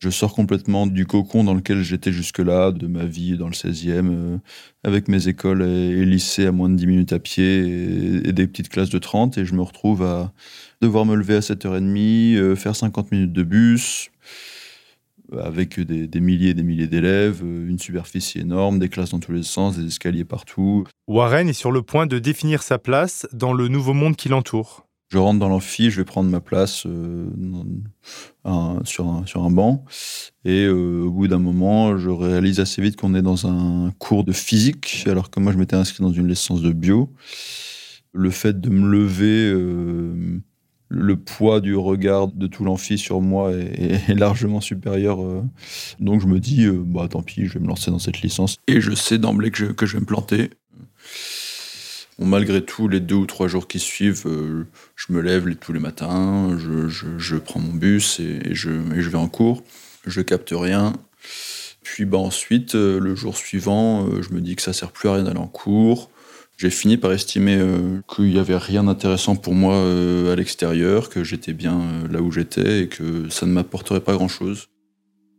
Je 0.00 0.08
sors 0.08 0.34
complètement 0.34 0.86
du 0.86 1.04
cocon 1.04 1.44
dans 1.44 1.52
lequel 1.52 1.82
j'étais 1.82 2.10
jusque-là, 2.10 2.72
de 2.72 2.86
ma 2.86 3.04
vie 3.04 3.36
dans 3.36 3.48
le 3.48 3.52
16e, 3.52 4.08
euh, 4.10 4.38
avec 4.82 5.08
mes 5.08 5.28
écoles 5.28 5.60
et, 5.60 6.06
lycées 6.06 6.46
à 6.46 6.52
moins 6.52 6.70
de 6.70 6.74
10 6.74 6.86
minutes 6.86 7.12
à 7.12 7.18
pied 7.18 8.26
et, 8.26 8.32
des 8.32 8.46
petites 8.46 8.70
classes 8.70 8.88
de 8.88 8.98
30. 8.98 9.36
Et 9.36 9.44
je 9.44 9.54
me 9.54 9.60
retrouve 9.60 10.02
à 10.02 10.32
devoir 10.80 11.04
me 11.04 11.14
lever 11.14 11.34
à 11.34 11.40
7h30, 11.40 12.34
euh, 12.34 12.56
faire 12.56 12.74
50 12.74 13.12
minutes 13.12 13.34
de 13.34 13.42
bus, 13.42 14.08
avec 15.38 15.78
des, 15.78 16.06
des 16.06 16.20
milliers 16.20 16.50
et 16.50 16.54
des 16.54 16.62
milliers 16.62 16.88
d'élèves, 16.88 17.42
euh, 17.44 17.68
une 17.68 17.78
superficie 17.78 18.38
énorme, 18.38 18.78
des 18.78 18.88
classes 18.88 19.10
dans 19.10 19.20
tous 19.20 19.32
les 19.32 19.42
sens, 19.42 19.76
des 19.76 19.86
escaliers 19.86 20.24
partout. 20.24 20.86
Warren 21.08 21.46
est 21.46 21.52
sur 21.52 21.72
le 21.72 21.82
point 21.82 22.06
de 22.06 22.18
définir 22.18 22.62
sa 22.62 22.78
place 22.78 23.28
dans 23.34 23.52
le 23.52 23.68
nouveau 23.68 23.92
monde 23.92 24.16
qui 24.16 24.30
l'entoure. 24.30 24.86
Je 25.10 25.18
rentre 25.18 25.40
dans 25.40 25.48
l'amphi, 25.48 25.90
je 25.90 25.96
vais 25.96 26.04
prendre 26.04 26.30
ma 26.30 26.40
place 26.40 26.86
euh, 26.86 27.26
sur, 28.84 29.08
un, 29.08 29.50
banc. 29.50 29.84
Et 30.44 30.64
euh, 30.66 31.02
au 31.02 31.10
bout 31.10 31.26
d'un 31.26 31.40
moment, 31.40 31.98
je 31.98 32.10
réalise 32.10 32.60
assez 32.60 32.80
vite 32.80 32.94
qu'on 32.94 33.16
est 33.16 33.22
dans 33.22 33.48
un 33.48 33.92
cours 33.98 34.22
de 34.22 34.30
physique, 34.30 35.04
alors 35.08 35.30
que 35.30 35.40
moi, 35.40 35.52
je 35.52 35.58
m'étais 35.58 35.74
inscrit 35.74 36.04
dans 36.04 36.12
une 36.12 36.28
licence 36.28 36.62
de 36.62 36.72
bio. 36.72 37.12
Le 38.12 38.30
fait 38.30 38.60
de 38.60 38.70
me 38.70 38.88
lever, 38.88 39.50
euh, 39.52 40.40
le 40.88 41.16
poids 41.16 41.60
du 41.60 41.74
regard 41.74 42.28
de 42.28 42.46
tout 42.46 42.62
l'amphi 42.62 42.96
sur 42.96 43.20
moi 43.20 43.50
est, 43.52 44.14
largement 44.14 44.60
supérieur. 44.60 45.18
donc 45.98 46.20
je 46.20 46.28
me 46.28 46.38
dis, 46.38 46.68
bah 46.68 47.08
tant 47.10 47.22
pis, 47.22 47.46
je 47.46 47.54
vais 47.54 47.60
me 47.60 47.68
lancer 47.68 47.90
dans 47.90 47.98
cette 47.98 48.22
licence. 48.22 48.58
Et 48.68 48.80
je 48.80 48.92
sais 48.94 49.18
d'emblée 49.18 49.50
que 49.50 49.58
je, 49.58 49.66
que 49.66 49.86
je 49.86 49.94
vais 49.94 50.00
me 50.00 50.06
planter 50.06 50.50
malgré 52.26 52.62
tout, 52.62 52.88
les 52.88 53.00
deux 53.00 53.14
ou 53.14 53.26
trois 53.26 53.48
jours 53.48 53.66
qui 53.66 53.78
suivent, 53.78 54.26
euh, 54.26 54.66
je 54.94 55.12
me 55.12 55.20
lève 55.20 55.54
tous 55.56 55.72
les 55.72 55.80
matins, 55.80 56.56
je, 56.58 57.36
prends 57.36 57.60
mon 57.60 57.72
bus 57.72 58.20
et, 58.20 58.54
je, 58.54 58.70
vais 58.70 59.16
en 59.16 59.28
cours. 59.28 59.62
Je 60.06 60.20
capte 60.20 60.52
rien. 60.52 60.92
Puis 61.82 62.04
bah, 62.04 62.18
ensuite, 62.18 62.74
euh, 62.74 63.00
le 63.00 63.14
jour 63.14 63.36
suivant, 63.36 64.06
euh, 64.06 64.22
je 64.22 64.34
me 64.34 64.40
dis 64.40 64.54
que 64.54 64.62
ça 64.62 64.72
sert 64.72 64.92
plus 64.92 65.08
à 65.08 65.14
rien 65.14 65.24
d'aller 65.24 65.38
en 65.38 65.46
cours. 65.46 66.10
J'ai 66.58 66.70
fini 66.70 66.98
par 66.98 67.10
estimer 67.10 67.58
qu'il 68.06 68.26
n'y 68.26 68.38
avait 68.38 68.58
rien 68.58 68.84
d'intéressant 68.84 69.34
pour 69.34 69.54
moi 69.54 69.76
à 70.30 70.36
l'extérieur, 70.36 71.08
que 71.08 71.24
j'étais 71.24 71.54
bien 71.54 71.80
là 72.10 72.20
où 72.20 72.30
j'étais 72.30 72.82
et 72.82 72.88
que 72.88 73.30
ça 73.30 73.46
ne 73.46 73.52
m'apporterait 73.52 74.02
pas 74.02 74.12
grand-chose 74.12 74.68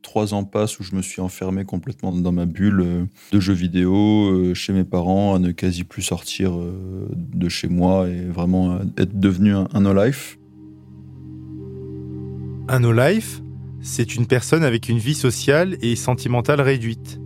trois 0.01 0.33
ans 0.33 0.43
passent 0.43 0.79
où 0.79 0.83
je 0.83 0.95
me 0.95 1.01
suis 1.01 1.21
enfermé 1.21 1.65
complètement 1.65 2.11
dans 2.11 2.31
ma 2.31 2.45
bulle 2.45 2.81
euh, 2.81 3.05
de 3.31 3.39
jeux 3.39 3.53
vidéo 3.53 4.29
euh, 4.29 4.53
chez 4.53 4.73
mes 4.73 4.83
parents, 4.83 5.35
à 5.35 5.39
ne 5.39 5.51
quasi 5.51 5.83
plus 5.83 6.01
sortir 6.01 6.53
euh, 6.53 7.07
de 7.11 7.49
chez 7.49 7.67
moi 7.67 8.07
et 8.09 8.25
vraiment 8.25 8.79
être 8.97 9.19
devenu 9.19 9.53
un, 9.55 9.79
no-life. 9.79 10.37
Un 12.67 12.79
no-life, 12.79 13.41
c'est 13.81 14.15
une 14.15 14.27
personne 14.27 14.63
avec 14.63 14.89
une 14.89 14.99
vie 14.99 15.15
sociale 15.15 15.77
et 15.81 15.95
sentimentale 15.95 16.61
réduite, 16.61 17.19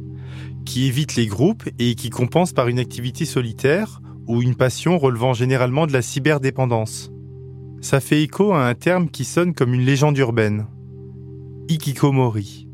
qui 0.66 0.86
évite 0.86 1.16
les 1.16 1.28
groupes 1.28 1.68
et 1.80 1.96
qui 1.96 2.10
compense 2.10 2.54
par 2.54 2.68
une 2.68 2.80
activité 2.80 3.26
solitaire 3.26 4.02
ou 4.28 4.42
une 4.42 4.56
passion 4.56 4.98
relevant 4.98 5.34
généralement 5.34 5.88
de 5.88 5.94
la 5.94 6.02
cyberdépendance. 6.02 7.12
Ça 7.82 8.00
fait 8.00 8.24
écho 8.24 8.54
à 8.54 8.68
un 8.68 8.74
terme 8.74 9.10
qui 9.10 9.26
sonne 9.26 9.54
comme 9.54 9.74
une 9.74 9.86
légende 9.86 10.18
urbaine. 10.18 10.66
Ikikomori. 11.68 12.65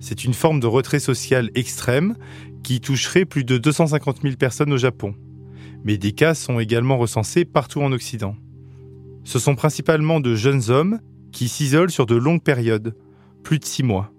C'est 0.00 0.24
une 0.24 0.34
forme 0.34 0.60
de 0.60 0.66
retrait 0.66 0.98
social 0.98 1.50
extrême 1.54 2.16
qui 2.62 2.80
toucherait 2.80 3.26
plus 3.26 3.44
de 3.44 3.58
250 3.58 4.22
000 4.22 4.36
personnes 4.36 4.72
au 4.72 4.78
Japon. 4.78 5.14
Mais 5.84 5.98
des 5.98 6.12
cas 6.12 6.34
sont 6.34 6.58
également 6.58 6.98
recensés 6.98 7.44
partout 7.44 7.80
en 7.80 7.92
Occident. 7.92 8.34
Ce 9.24 9.38
sont 9.38 9.54
principalement 9.54 10.20
de 10.20 10.34
jeunes 10.34 10.70
hommes 10.70 11.00
qui 11.32 11.48
s'isolent 11.48 11.90
sur 11.90 12.06
de 12.06 12.16
longues 12.16 12.42
périodes, 12.42 12.96
plus 13.42 13.58
de 13.58 13.64
six 13.64 13.82
mois. 13.82 14.12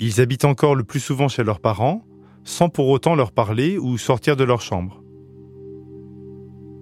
Ils 0.00 0.20
habitent 0.20 0.46
encore 0.46 0.74
le 0.74 0.84
plus 0.84 1.00
souvent 1.00 1.28
chez 1.28 1.44
leurs 1.44 1.60
parents, 1.60 2.04
sans 2.44 2.70
pour 2.70 2.88
autant 2.88 3.14
leur 3.14 3.32
parler 3.32 3.76
ou 3.78 3.98
sortir 3.98 4.34
de 4.34 4.44
leur 4.44 4.62
chambre. 4.62 5.02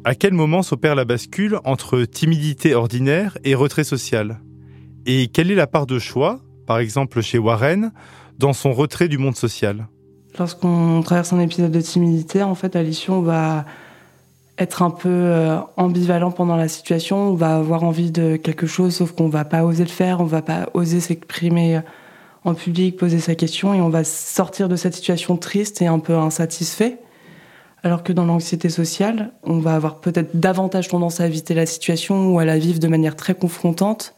À 0.04 0.14
quel 0.14 0.32
moment 0.32 0.62
s'opère 0.62 0.94
la 0.94 1.04
bascule 1.04 1.58
entre 1.64 2.04
timidité 2.04 2.74
ordinaire 2.74 3.36
et 3.44 3.56
retrait 3.56 3.84
social? 3.84 4.40
Et 5.04 5.28
quelle 5.28 5.50
est 5.50 5.56
la 5.56 5.66
part 5.66 5.86
de 5.86 5.98
choix 5.98 6.40
par 6.68 6.78
exemple 6.80 7.22
chez 7.22 7.38
Warren, 7.38 7.92
dans 8.38 8.52
son 8.52 8.72
retrait 8.72 9.08
du 9.08 9.16
monde 9.16 9.34
social 9.34 9.88
Lorsqu'on 10.38 11.00
traverse 11.02 11.32
un 11.32 11.40
épisode 11.40 11.72
de 11.72 11.80
timidité, 11.80 12.42
en 12.42 12.54
fait, 12.54 12.76
à 12.76 12.82
l'issue, 12.82 13.10
on 13.10 13.22
va 13.22 13.64
être 14.58 14.82
un 14.82 14.90
peu 14.90 15.08
euh, 15.08 15.58
ambivalent 15.78 16.30
pendant 16.30 16.56
la 16.56 16.68
situation, 16.68 17.30
on 17.30 17.34
va 17.34 17.56
avoir 17.56 17.84
envie 17.84 18.10
de 18.10 18.36
quelque 18.36 18.66
chose, 18.66 18.94
sauf 18.96 19.12
qu'on 19.12 19.30
va 19.30 19.46
pas 19.46 19.64
oser 19.64 19.84
le 19.84 19.90
faire, 19.90 20.20
on 20.20 20.26
va 20.26 20.42
pas 20.42 20.68
oser 20.74 21.00
s'exprimer 21.00 21.80
en 22.44 22.52
public, 22.52 22.98
poser 22.98 23.18
sa 23.18 23.34
question 23.34 23.72
et 23.72 23.80
on 23.80 23.88
va 23.88 24.04
sortir 24.04 24.68
de 24.68 24.76
cette 24.76 24.94
situation 24.94 25.38
triste 25.38 25.80
et 25.80 25.86
un 25.86 25.98
peu 25.98 26.16
insatisfait. 26.16 26.98
Alors 27.82 28.02
que 28.02 28.12
dans 28.12 28.26
l'anxiété 28.26 28.68
sociale, 28.68 29.32
on 29.42 29.58
va 29.58 29.74
avoir 29.74 30.00
peut-être 30.00 30.38
davantage 30.38 30.88
tendance 30.88 31.20
à 31.20 31.26
éviter 31.26 31.54
la 31.54 31.64
situation 31.64 32.34
ou 32.34 32.38
à 32.38 32.44
la 32.44 32.58
vivre 32.58 32.78
de 32.78 32.88
manière 32.88 33.16
très 33.16 33.34
confrontante. 33.34 34.14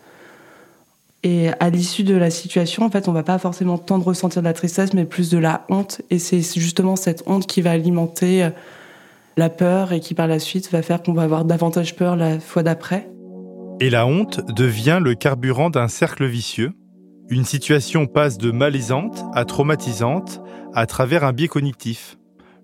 Et 1.22 1.48
à 1.60 1.68
l'issue 1.68 2.02
de 2.02 2.14
la 2.14 2.30
situation, 2.30 2.84
en 2.84 2.90
fait, 2.90 3.08
on 3.08 3.12
va 3.12 3.22
pas 3.22 3.38
forcément 3.38 3.76
tant 3.76 3.98
de 3.98 4.04
ressentir 4.04 4.40
de 4.40 4.46
la 4.46 4.54
tristesse, 4.54 4.94
mais 4.94 5.04
plus 5.04 5.28
de 5.30 5.38
la 5.38 5.66
honte. 5.68 6.00
Et 6.10 6.18
c'est 6.18 6.42
justement 6.58 6.96
cette 6.96 7.24
honte 7.26 7.46
qui 7.46 7.60
va 7.60 7.72
alimenter 7.72 8.44
euh, 8.44 8.50
la 9.36 9.50
peur 9.50 9.92
et 9.92 10.00
qui 10.00 10.14
par 10.14 10.26
la 10.26 10.38
suite 10.38 10.70
va 10.72 10.82
faire 10.82 11.02
qu'on 11.02 11.12
va 11.12 11.22
avoir 11.22 11.44
davantage 11.44 11.94
peur 11.94 12.16
la 12.16 12.40
fois 12.40 12.62
d'après. 12.62 13.10
Et 13.80 13.90
la 13.90 14.06
honte 14.06 14.40
devient 14.54 14.98
le 15.02 15.14
carburant 15.14 15.68
d'un 15.70 15.88
cercle 15.88 16.26
vicieux. 16.26 16.72
Une 17.28 17.44
situation 17.44 18.06
passe 18.06 18.38
de 18.38 18.50
malaisante 18.50 19.24
à 19.34 19.44
traumatisante 19.44 20.40
à 20.74 20.86
travers 20.86 21.24
un 21.24 21.32
biais 21.32 21.48
cognitif 21.48 22.16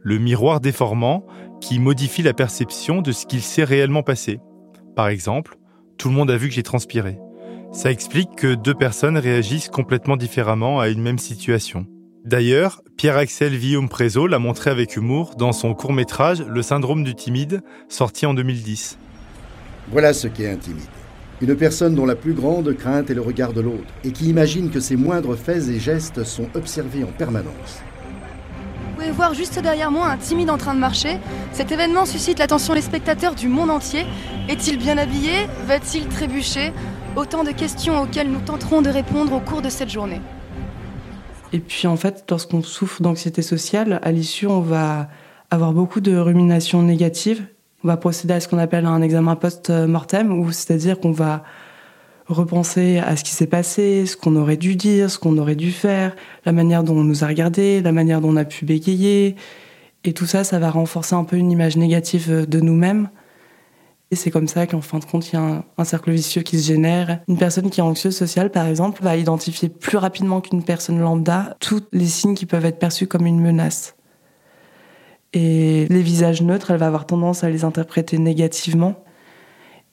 le 0.06 0.18
miroir 0.18 0.60
déformant 0.60 1.26
qui 1.60 1.80
modifie 1.80 2.22
la 2.22 2.32
perception 2.32 3.02
de 3.02 3.10
ce 3.10 3.26
qu'il 3.26 3.42
s'est 3.42 3.64
réellement 3.64 4.04
passé. 4.04 4.38
Par 4.94 5.08
exemple, 5.08 5.56
tout 5.98 6.08
le 6.08 6.14
monde 6.14 6.30
a 6.30 6.36
vu 6.36 6.48
que 6.48 6.54
j'ai 6.54 6.62
transpiré. 6.62 7.18
Ça 7.76 7.90
explique 7.90 8.36
que 8.36 8.54
deux 8.54 8.72
personnes 8.72 9.18
réagissent 9.18 9.68
complètement 9.68 10.16
différemment 10.16 10.80
à 10.80 10.88
une 10.88 11.02
même 11.02 11.18
situation. 11.18 11.86
D'ailleurs, 12.24 12.80
Pierre-Axel 12.96 13.58
Guillaume 13.58 13.90
Prézo 13.90 14.26
l'a 14.26 14.38
montré 14.38 14.70
avec 14.70 14.96
humour 14.96 15.34
dans 15.36 15.52
son 15.52 15.74
court-métrage 15.74 16.42
Le 16.48 16.62
syndrome 16.62 17.04
du 17.04 17.14
timide, 17.14 17.60
sorti 17.90 18.24
en 18.24 18.32
2010. 18.32 18.96
Voilà 19.92 20.14
ce 20.14 20.26
qu'est 20.26 20.50
un 20.50 20.56
timide. 20.56 20.86
Une 21.42 21.54
personne 21.54 21.94
dont 21.94 22.06
la 22.06 22.16
plus 22.16 22.32
grande 22.32 22.74
crainte 22.74 23.10
est 23.10 23.14
le 23.14 23.20
regard 23.20 23.52
de 23.52 23.60
l'autre 23.60 23.92
et 24.04 24.10
qui 24.10 24.30
imagine 24.30 24.70
que 24.70 24.80
ses 24.80 24.96
moindres 24.96 25.36
faits 25.36 25.68
et 25.68 25.78
gestes 25.78 26.24
sont 26.24 26.48
observés 26.54 27.04
en 27.04 27.12
permanence. 27.12 27.82
Vous 28.96 29.02
pouvez 29.02 29.14
voir 29.14 29.34
juste 29.34 29.58
derrière 29.58 29.90
moi 29.90 30.08
un 30.08 30.16
timide 30.16 30.48
en 30.48 30.56
train 30.56 30.72
de 30.72 30.80
marcher. 30.80 31.18
Cet 31.52 31.70
événement 31.70 32.06
suscite 32.06 32.38
l'attention 32.38 32.72
des 32.72 32.80
spectateurs 32.80 33.34
du 33.34 33.46
monde 33.46 33.68
entier. 33.68 34.06
Est-il 34.48 34.78
bien 34.78 34.96
habillé? 34.96 35.32
Va-t-il 35.66 36.06
trébucher? 36.06 36.72
Autant 37.14 37.44
de 37.44 37.50
questions 37.50 38.00
auxquelles 38.00 38.30
nous 38.30 38.40
tenterons 38.40 38.80
de 38.80 38.88
répondre 38.88 39.34
au 39.34 39.40
cours 39.40 39.60
de 39.60 39.68
cette 39.68 39.90
journée. 39.90 40.22
Et 41.52 41.58
puis 41.58 41.86
en 41.86 41.96
fait, 41.96 42.24
lorsqu'on 42.30 42.62
souffre 42.62 43.02
d'anxiété 43.02 43.42
sociale, 43.42 44.00
à 44.02 44.12
l'issue, 44.12 44.46
on 44.46 44.60
va 44.60 45.08
avoir 45.50 45.74
beaucoup 45.74 46.00
de 46.00 46.16
ruminations 46.16 46.80
négatives. 46.80 47.44
On 47.84 47.88
va 47.88 47.98
procéder 47.98 48.32
à 48.32 48.40
ce 48.40 48.48
qu'on 48.48 48.56
appelle 48.56 48.86
un 48.86 49.02
examen 49.02 49.36
post-mortem, 49.36 50.50
c'est-à-dire 50.52 50.98
qu'on 51.00 51.12
va 51.12 51.44
repenser 52.28 52.98
à 52.98 53.16
ce 53.16 53.24
qui 53.24 53.30
s'est 53.30 53.46
passé, 53.46 54.06
ce 54.06 54.16
qu'on 54.16 54.36
aurait 54.36 54.56
dû 54.56 54.76
dire, 54.76 55.10
ce 55.10 55.18
qu'on 55.18 55.38
aurait 55.38 55.56
dû 55.56 55.70
faire, 55.70 56.16
la 56.44 56.52
manière 56.52 56.82
dont 56.82 56.96
on 56.96 57.04
nous 57.04 57.24
a 57.24 57.26
regardé, 57.26 57.80
la 57.82 57.92
manière 57.92 58.20
dont 58.20 58.30
on 58.30 58.36
a 58.36 58.44
pu 58.44 58.64
bégayer. 58.64 59.36
Et 60.04 60.12
tout 60.12 60.26
ça, 60.26 60.44
ça 60.44 60.58
va 60.58 60.70
renforcer 60.70 61.14
un 61.14 61.24
peu 61.24 61.36
une 61.36 61.50
image 61.50 61.76
négative 61.76 62.46
de 62.48 62.60
nous-mêmes. 62.60 63.08
Et 64.12 64.16
c'est 64.16 64.30
comme 64.30 64.46
ça 64.46 64.66
qu'en 64.66 64.80
fin 64.80 65.00
de 65.00 65.04
compte, 65.04 65.32
il 65.32 65.34
y 65.34 65.38
a 65.38 65.64
un, 65.76 65.84
cercle 65.84 66.12
vicieux 66.12 66.42
qui 66.42 66.60
se 66.60 66.68
génère. 66.68 67.20
Une 67.26 67.38
personne 67.38 67.70
qui 67.70 67.80
est 67.80 67.82
anxieuse 67.82 68.14
sociale, 68.14 68.50
par 68.50 68.66
exemple, 68.66 69.02
va 69.02 69.16
identifier 69.16 69.68
plus 69.68 69.96
rapidement 69.96 70.40
qu'une 70.40 70.62
personne 70.62 71.00
lambda 71.00 71.56
tous 71.58 71.82
les 71.92 72.06
signes 72.06 72.34
qui 72.34 72.46
peuvent 72.46 72.64
être 72.64 72.78
perçus 72.78 73.08
comme 73.08 73.26
une 73.26 73.40
menace. 73.40 73.96
Et 75.32 75.86
les 75.90 76.02
visages 76.02 76.40
neutres, 76.40 76.70
elle 76.70 76.78
va 76.78 76.86
avoir 76.86 77.06
tendance 77.06 77.42
à 77.42 77.50
les 77.50 77.64
interpréter 77.64 78.18
négativement 78.18 79.02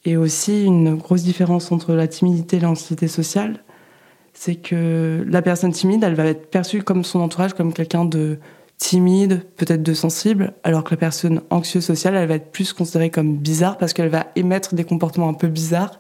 et 0.06 0.18
aussi, 0.18 0.66
une 0.66 0.96
grosse 0.96 1.24
différence 1.24 1.72
entre 1.72 1.94
la 1.94 2.08
timidité 2.08 2.58
et 2.58 2.60
l'anxiété 2.60 3.08
sociale, 3.08 3.64
c'est 4.34 4.56
que 4.56 5.24
la 5.28 5.42
personne 5.42 5.72
timide, 5.72 6.04
elle 6.04 6.16
va 6.16 6.26
être 6.26 6.50
perçue 6.50 6.84
comme 6.84 7.04
son 7.04 7.22
entourage, 7.22 7.54
comme 7.54 7.74
quelqu'un 7.74 8.04
de 8.04 8.40
timide, 8.78 9.44
peut-être 9.56 9.84
de 9.84 9.94
sensible, 9.94 10.54
alors 10.64 10.84
que 10.84 10.92
la 10.92 10.98
personne 10.98 11.42
anxieuse 11.50 11.86
sociale, 11.86 12.16
elle 12.16 12.28
va 12.28 12.36
être 12.36 12.52
plus 12.52 12.74
considérée 12.74 13.12
comme 13.12 13.38
bizarre 13.38 13.78
parce 13.78 13.94
qu'elle 13.94 14.10
va 14.10 14.28
émettre 14.36 14.76
des 14.76 14.84
comportements 14.84 15.30
un 15.30 15.34
peu 15.34 15.48
bizarres. 15.48 16.00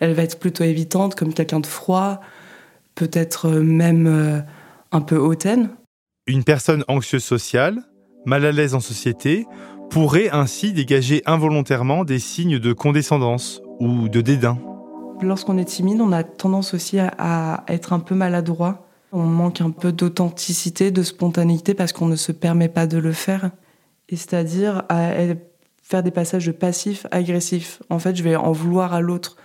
Elle 0.00 0.12
va 0.12 0.22
être 0.22 0.38
plutôt 0.38 0.64
évitante, 0.64 1.14
comme 1.14 1.32
quelqu'un 1.32 1.60
de 1.60 1.66
froid, 1.66 2.20
peut-être 2.94 3.48
même 3.50 4.06
euh, 4.06 4.40
un 4.92 5.00
peu 5.00 5.16
hautaine. 5.16 5.70
Une 6.26 6.44
personne 6.44 6.84
anxieuse 6.88 7.24
sociale, 7.24 7.78
mal 8.26 8.44
à 8.44 8.52
l'aise 8.52 8.74
en 8.74 8.80
société, 8.80 9.46
pourrait 9.90 10.30
ainsi 10.30 10.72
dégager 10.72 11.22
involontairement 11.26 12.04
des 12.04 12.20
signes 12.20 12.58
de 12.58 12.72
condescendance 12.72 13.60
ou 13.80 14.08
de 14.08 14.20
dédain. 14.20 14.56
Lorsqu'on 15.20 15.58
est 15.58 15.64
timide, 15.64 16.00
on 16.00 16.12
a 16.12 16.22
tendance 16.22 16.72
aussi 16.74 16.98
à 16.98 17.64
être 17.68 17.92
un 17.92 17.98
peu 17.98 18.14
maladroit. 18.14 18.86
On 19.12 19.24
manque 19.24 19.60
un 19.60 19.70
peu 19.70 19.90
d'authenticité, 19.90 20.92
de 20.92 21.02
spontanéité 21.02 21.74
parce 21.74 21.92
qu'on 21.92 22.06
ne 22.06 22.16
se 22.16 22.30
permet 22.30 22.68
pas 22.68 22.86
de 22.86 22.98
le 22.98 23.12
faire. 23.12 23.50
Et 24.08 24.16
c'est-à-dire 24.16 24.84
à 24.88 25.10
faire 25.82 26.02
des 26.02 26.12
passages 26.12 26.46
de 26.46 26.52
passif 26.52 27.06
agressif. 27.10 27.82
En 27.90 27.98
fait, 27.98 28.14
je 28.14 28.22
vais 28.22 28.36
en 28.36 28.52
vouloir 28.52 28.94
à 28.94 29.00
l'autre 29.00 29.36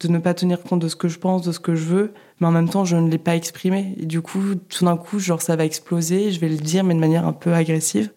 de 0.00 0.08
ne 0.08 0.18
pas 0.18 0.34
tenir 0.34 0.62
compte 0.62 0.80
de 0.80 0.88
ce 0.88 0.96
que 0.96 1.08
je 1.08 1.18
pense, 1.18 1.42
de 1.42 1.52
ce 1.52 1.60
que 1.60 1.74
je 1.74 1.84
veux, 1.84 2.12
mais 2.40 2.46
en 2.46 2.52
même 2.52 2.68
temps, 2.68 2.84
je 2.84 2.96
ne 2.96 3.08
l'ai 3.08 3.18
pas 3.18 3.34
exprimé. 3.36 3.94
Et 3.98 4.06
du 4.06 4.20
coup, 4.20 4.54
tout 4.68 4.84
d'un 4.84 4.96
coup, 4.96 5.18
genre, 5.18 5.42
ça 5.42 5.56
va 5.56 5.64
exploser, 5.64 6.30
je 6.30 6.40
vais 6.40 6.48
le 6.48 6.56
dire, 6.56 6.84
mais 6.84 6.94
de 6.94 7.00
manière 7.00 7.26
un 7.26 7.32
peu 7.32 7.52
agressive. 7.52 8.10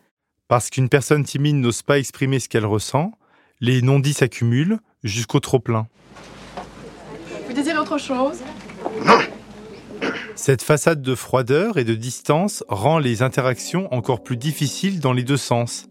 Parce 0.52 0.70
qu'une 0.70 0.90
personne 0.90 1.24
timide 1.24 1.56
n'ose 1.56 1.82
pas 1.82 1.98
exprimer 1.98 2.42
ce 2.42 2.50
qu'elle 2.50 2.66
ressent, 2.66 3.14
les 3.62 3.82
non-dits 3.82 4.12
s'accumulent 4.12 4.80
jusqu'au 5.02 5.40
trop-plein. 5.40 5.88
Vous 7.48 7.54
désirez 7.54 7.78
autre 7.78 7.98
chose? 7.98 8.40
Cette 10.36 10.62
façade 10.62 11.02
de 11.02 11.16
froideur 11.16 11.78
et 11.78 11.86
de 11.86 11.96
distance 11.96 12.66
rend 12.68 13.00
les 13.00 13.22
interactions 13.22 13.88
encore 13.94 14.24
plus 14.24 14.36
difficiles 14.36 15.00
dans 15.00 15.14
les 15.14 15.24
deux 15.24 15.38
sens. 15.38 15.88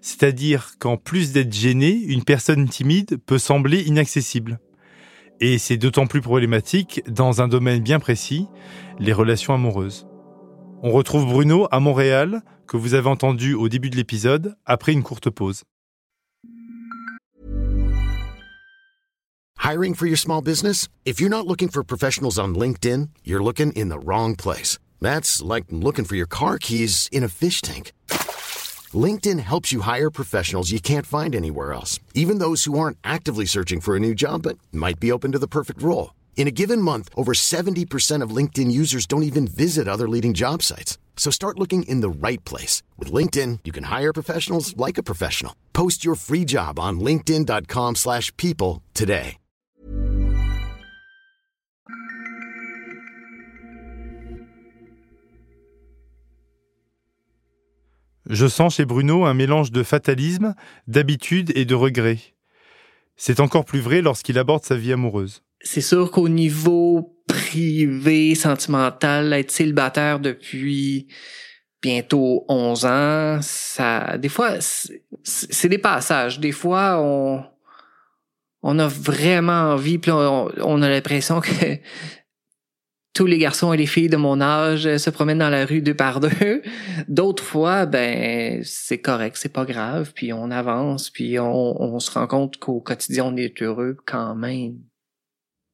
C'est-à-dire 0.00 0.78
qu'en 0.78 0.96
plus 0.96 1.32
d'être 1.32 1.52
gêné, 1.52 1.90
une 1.90 2.24
personne 2.24 2.66
timide 2.66 3.18
peut 3.26 3.36
sembler 3.36 3.82
inaccessible. 3.82 4.58
Et 5.40 5.58
c'est 5.58 5.76
d'autant 5.76 6.06
plus 6.06 6.22
problématique 6.22 7.02
dans 7.10 7.42
un 7.42 7.46
domaine 7.46 7.82
bien 7.82 8.00
précis, 8.00 8.46
les 8.98 9.12
relations 9.12 9.52
amoureuses. 9.52 10.07
On 10.80 10.92
retrouve 10.92 11.26
Bruno 11.26 11.66
à 11.72 11.80
Montréal, 11.80 12.42
que 12.68 12.76
vous 12.76 12.94
avez 12.94 13.08
entendu 13.08 13.54
au 13.54 13.68
début 13.68 13.90
de 13.90 13.96
l'épisode, 13.96 14.56
après 14.64 14.92
une 14.92 15.02
courte 15.02 15.28
pause. 15.28 15.64
Hiring 19.58 19.94
for 19.94 20.06
your 20.06 20.16
small 20.16 20.40
business? 20.40 20.88
If 21.04 21.20
you're 21.20 21.28
not 21.28 21.46
looking 21.48 21.68
for 21.68 21.82
professionals 21.82 22.38
on 22.38 22.54
LinkedIn, 22.54 23.08
you're 23.24 23.42
looking 23.42 23.72
in 23.72 23.88
the 23.88 23.98
wrong 23.98 24.36
place. 24.36 24.78
That's 25.00 25.42
like 25.42 25.64
looking 25.70 26.04
for 26.04 26.14
your 26.14 26.28
car 26.28 26.58
keys 26.58 27.08
in 27.10 27.24
a 27.24 27.28
fish 27.28 27.60
tank. 27.60 27.92
LinkedIn 28.94 29.40
helps 29.40 29.72
you 29.72 29.80
hire 29.80 30.10
professionals 30.10 30.70
you 30.70 30.80
can't 30.80 31.06
find 31.06 31.34
anywhere 31.34 31.72
else, 31.72 31.98
even 32.14 32.38
those 32.38 32.64
who 32.64 32.78
aren't 32.78 32.98
actively 33.02 33.46
searching 33.46 33.80
for 33.80 33.96
a 33.96 34.00
new 34.00 34.14
job 34.14 34.42
but 34.42 34.58
might 34.72 35.00
be 35.00 35.10
open 35.10 35.32
to 35.32 35.38
the 35.40 35.48
perfect 35.48 35.82
role. 35.82 36.12
In 36.38 36.46
a 36.46 36.52
given 36.52 36.80
month, 36.80 37.08
over 37.16 37.34
70% 37.34 38.22
of 38.22 38.30
LinkedIn 38.30 38.70
users 38.70 39.06
don't 39.06 39.24
even 39.24 39.48
visit 39.48 39.88
other 39.88 40.08
leading 40.08 40.34
job 40.34 40.62
sites. 40.62 40.96
So 41.16 41.32
start 41.32 41.58
looking 41.58 41.82
in 41.82 42.00
the 42.00 42.08
right 42.08 42.42
place. 42.44 42.80
With 42.96 43.12
LinkedIn, 43.12 43.58
you 43.64 43.72
can 43.72 43.84
hire 43.90 44.12
professionals 44.12 44.76
like 44.76 44.98
a 44.98 45.02
professional. 45.02 45.52
Post 45.72 46.04
your 46.04 46.14
free 46.14 46.44
job 46.46 46.78
on 46.78 47.00
linkedin.com 47.00 47.96
slash 47.96 48.34
people 48.36 48.82
today. 48.94 49.36
Je 58.30 58.46
sens 58.46 58.74
chez 58.74 58.84
Bruno 58.84 59.24
un 59.24 59.34
mélange 59.34 59.72
de 59.72 59.82
fatalisme, 59.82 60.54
d'habitude 60.86 61.50
et 61.56 61.64
de 61.64 61.74
regret. 61.74 62.18
C'est 63.16 63.40
encore 63.40 63.64
plus 63.64 63.80
vrai 63.80 64.02
lorsqu'il 64.02 64.38
aborde 64.38 64.64
sa 64.64 64.76
vie 64.76 64.92
amoureuse 64.92 65.42
c'est 65.60 65.80
sûr 65.80 66.10
qu'au 66.10 66.28
niveau 66.28 67.18
privé, 67.26 68.34
sentimental, 68.34 69.32
être 69.32 69.50
célibataire 69.50 70.18
depuis 70.20 71.08
bientôt 71.82 72.44
11 72.48 72.84
ans, 72.86 73.38
ça, 73.42 74.18
des 74.18 74.28
fois, 74.28 74.56
c'est 75.22 75.68
des 75.68 75.78
passages. 75.78 76.40
Des 76.40 76.52
fois, 76.52 77.00
on, 77.00 77.44
on 78.62 78.78
a 78.78 78.88
vraiment 78.88 79.72
envie, 79.72 79.98
puis 79.98 80.10
on, 80.10 80.48
on 80.58 80.82
a 80.82 80.88
l'impression 80.88 81.40
que 81.40 81.50
tous 83.14 83.26
les 83.26 83.38
garçons 83.38 83.72
et 83.72 83.76
les 83.76 83.86
filles 83.86 84.08
de 84.08 84.16
mon 84.16 84.40
âge 84.40 84.96
se 84.96 85.10
promènent 85.10 85.38
dans 85.38 85.50
la 85.50 85.66
rue 85.66 85.82
deux 85.82 85.94
par 85.94 86.20
deux. 86.20 86.62
D'autres 87.08 87.42
fois, 87.42 87.84
ben 87.86 88.60
c'est 88.64 89.00
correct, 89.00 89.36
c'est 89.38 89.52
pas 89.52 89.64
grave, 89.64 90.12
puis 90.14 90.32
on 90.32 90.50
avance, 90.50 91.10
puis 91.10 91.38
on, 91.38 91.82
on 91.82 91.98
se 91.98 92.10
rend 92.12 92.26
compte 92.26 92.58
qu'au 92.58 92.80
quotidien 92.80 93.24
on 93.24 93.36
est 93.36 93.60
heureux 93.62 93.96
quand 94.06 94.34
même. 94.34 94.78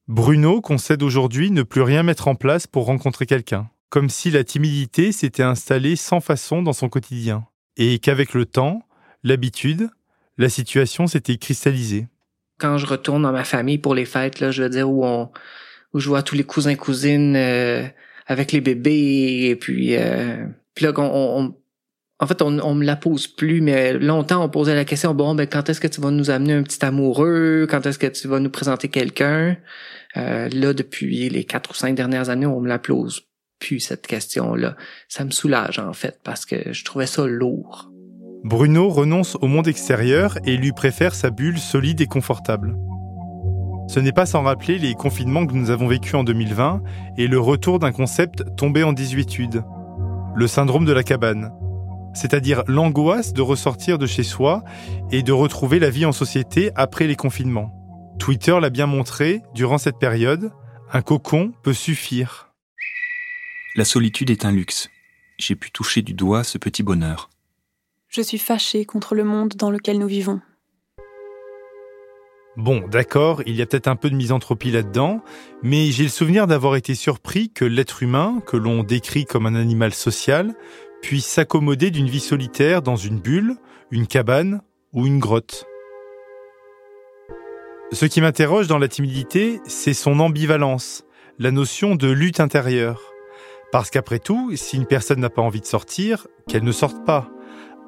Bruno 0.07 0.61
concède 0.61 1.01
aujourd'hui 1.01 1.49
ne 1.49 1.63
plus 1.63 1.81
rien 1.81 2.03
mettre 2.03 2.27
en 2.27 2.35
place 2.35 2.67
pour 2.67 2.85
rencontrer 2.85 3.25
quelqu'un, 3.25 3.69
comme 3.89 4.09
si 4.09 4.29
la 4.29 4.43
timidité 4.43 5.11
s'était 5.11 5.43
installée 5.43 5.95
sans 5.95 6.19
façon 6.19 6.61
dans 6.61 6.73
son 6.73 6.89
quotidien, 6.89 7.45
et 7.75 7.97
qu'avec 7.97 8.33
le 8.33 8.45
temps, 8.45 8.83
l'habitude, 9.23 9.89
la 10.37 10.49
situation 10.49 11.07
s'était 11.07 11.37
cristallisée. 11.37 12.07
Quand 12.59 12.77
je 12.77 12.85
retourne 12.85 13.23
dans 13.23 13.31
ma 13.31 13.43
famille 13.43 13.79
pour 13.79 13.95
les 13.95 14.05
fêtes, 14.05 14.39
là, 14.39 14.51
je 14.51 14.61
veux 14.63 14.69
dire, 14.69 14.89
où, 14.89 15.03
on, 15.03 15.31
où 15.93 15.99
je 15.99 16.07
vois 16.07 16.21
tous 16.21 16.35
les 16.35 16.43
cousins 16.43 16.75
cousines 16.75 17.35
euh, 17.35 17.87
avec 18.27 18.51
les 18.51 18.61
bébés 18.61 19.47
et 19.49 19.55
puis 19.55 19.95
euh, 19.95 20.45
là 20.81 20.91
on, 20.97 21.55
en 22.19 22.27
fait 22.27 22.41
on, 22.41 22.59
on 22.59 22.75
me 22.75 22.85
la 22.85 22.95
pose 22.95 23.27
plus 23.27 23.61
mais 23.61 23.93
longtemps 23.93 24.43
on 24.43 24.49
posait 24.49 24.75
la 24.75 24.85
question 24.85 25.13
bon 25.13 25.35
ben 25.35 25.47
quand 25.47 25.69
est-ce 25.69 25.81
que 25.81 25.87
tu 25.87 26.01
vas 26.01 26.11
nous 26.11 26.29
amener 26.29 26.53
un 26.53 26.63
petit 26.63 26.83
amoureux? 26.83 27.67
Quand 27.69 27.85
est-ce 27.85 27.99
que 27.99 28.07
tu 28.07 28.27
vas 28.27 28.39
nous 28.39 28.49
présenter 28.49 28.87
quelqu'un? 28.87 29.57
Euh, 30.17 30.49
là 30.49 30.73
depuis 30.73 31.29
les 31.29 31.43
quatre 31.43 31.71
ou 31.71 31.73
cinq 31.73 31.95
dernières 31.95 32.29
années 32.29 32.45
on 32.45 32.61
me 32.61 32.69
la 32.69 32.79
pose 32.79 33.23
plus 33.59 33.79
cette 33.79 34.07
question 34.07 34.55
là 34.55 34.75
ça 35.09 35.25
me 35.25 35.31
soulage 35.31 35.79
en 35.79 35.93
fait 35.93 36.19
parce 36.23 36.45
que 36.45 36.73
je 36.73 36.83
trouvais 36.85 37.07
ça 37.07 37.25
lourd. 37.25 37.91
Bruno 38.43 38.89
renonce 38.89 39.35
au 39.41 39.47
monde 39.47 39.67
extérieur 39.67 40.37
et 40.45 40.55
lui 40.55 40.71
préfère 40.71 41.15
sa 41.15 41.31
bulle 41.31 41.57
solide 41.57 41.99
et 42.01 42.05
confortable. 42.05 42.75
Ce 43.87 43.99
n'est 43.99 44.11
pas 44.11 44.25
sans 44.25 44.43
rappeler 44.43 44.77
les 44.77 44.93
confinements 44.93 45.45
que 45.45 45.53
nous 45.53 45.71
avons 45.71 45.87
vécus 45.87 46.13
en 46.13 46.23
2020 46.23 46.81
et 47.17 47.27
le 47.27 47.39
retour 47.39 47.79
d'un 47.79 47.91
concept 47.91 48.43
tombé 48.55 48.83
en 48.83 48.93
désuétude, 48.93 49.63
le 50.35 50.47
syndrome 50.47 50.85
de 50.85 50.93
la 50.93 51.01
cabane, 51.01 51.51
c'est-à-dire 52.15 52.63
l'angoisse 52.67 53.33
de 53.33 53.41
ressortir 53.41 53.97
de 53.97 54.07
chez 54.07 54.23
soi 54.23 54.63
et 55.11 55.21
de 55.21 55.31
retrouver 55.31 55.79
la 55.79 55.89
vie 55.89 56.05
en 56.05 56.11
société 56.11 56.71
après 56.75 57.05
les 57.07 57.15
confinements. 57.15 57.71
Twitter 58.17 58.57
l'a 58.59 58.69
bien 58.69 58.87
montré, 58.87 59.41
durant 59.53 59.77
cette 59.77 59.99
période, 59.99 60.51
un 60.91 61.01
cocon 61.01 61.53
peut 61.63 61.73
suffire. 61.73 62.53
La 63.75 63.85
solitude 63.85 64.29
est 64.29 64.45
un 64.45 64.51
luxe. 64.51 64.89
J'ai 65.37 65.55
pu 65.55 65.69
toucher 65.69 66.01
du 66.01 66.13
doigt 66.13 66.43
ce 66.43 66.57
petit 66.57 66.81
bonheur. 66.81 67.29
Je 68.07 68.21
suis 68.21 68.37
fâchée 68.37 68.85
contre 68.85 69.13
le 69.13 69.25
monde 69.25 69.53
dans 69.57 69.69
lequel 69.69 69.99
nous 69.99 70.07
vivons. 70.07 70.39
Bon, 72.55 72.87
d'accord, 72.87 73.41
il 73.45 73.53
y 73.55 73.61
a 73.61 73.65
peut-être 73.65 73.89
un 73.89 73.97
peu 73.97 74.09
de 74.09 74.15
misanthropie 74.15 74.71
là-dedans, 74.71 75.21
mais 75.61 75.91
j'ai 75.91 76.03
le 76.03 76.09
souvenir 76.09 76.47
d'avoir 76.47 76.77
été 76.77 76.95
surpris 76.95 77.51
que 77.51 77.65
l'être 77.65 78.01
humain, 78.01 78.41
que 78.47 78.55
l'on 78.55 78.83
décrit 78.83 79.25
comme 79.25 79.45
un 79.45 79.55
animal 79.55 79.93
social, 79.93 80.55
puisse 81.05 81.27
s'accommoder 81.27 81.91
d'une 81.91 82.09
vie 82.09 82.19
solitaire 82.19 82.81
dans 82.81 82.95
une 82.95 83.19
bulle, 83.19 83.57
une 83.91 84.07
cabane 84.07 84.63
ou 84.91 85.05
une 85.05 85.19
grotte. 85.19 85.67
Ce 87.91 88.07
qui 88.07 88.21
m'interroge 88.21 88.65
dans 88.65 88.79
la 88.79 88.87
timidité, 88.87 89.59
c'est 89.67 89.93
son 89.93 90.19
ambivalence, 90.19 91.03
la 91.37 91.51
notion 91.51 91.93
de 91.93 92.09
lutte 92.09 92.39
intérieure. 92.39 93.13
Parce 93.71 93.91
qu'après 93.91 94.17
tout, 94.17 94.55
si 94.55 94.77
une 94.77 94.87
personne 94.87 95.19
n'a 95.19 95.29
pas 95.29 95.43
envie 95.43 95.61
de 95.61 95.67
sortir, 95.67 96.25
qu'elle 96.47 96.63
ne 96.63 96.71
sorte 96.71 97.05
pas 97.05 97.29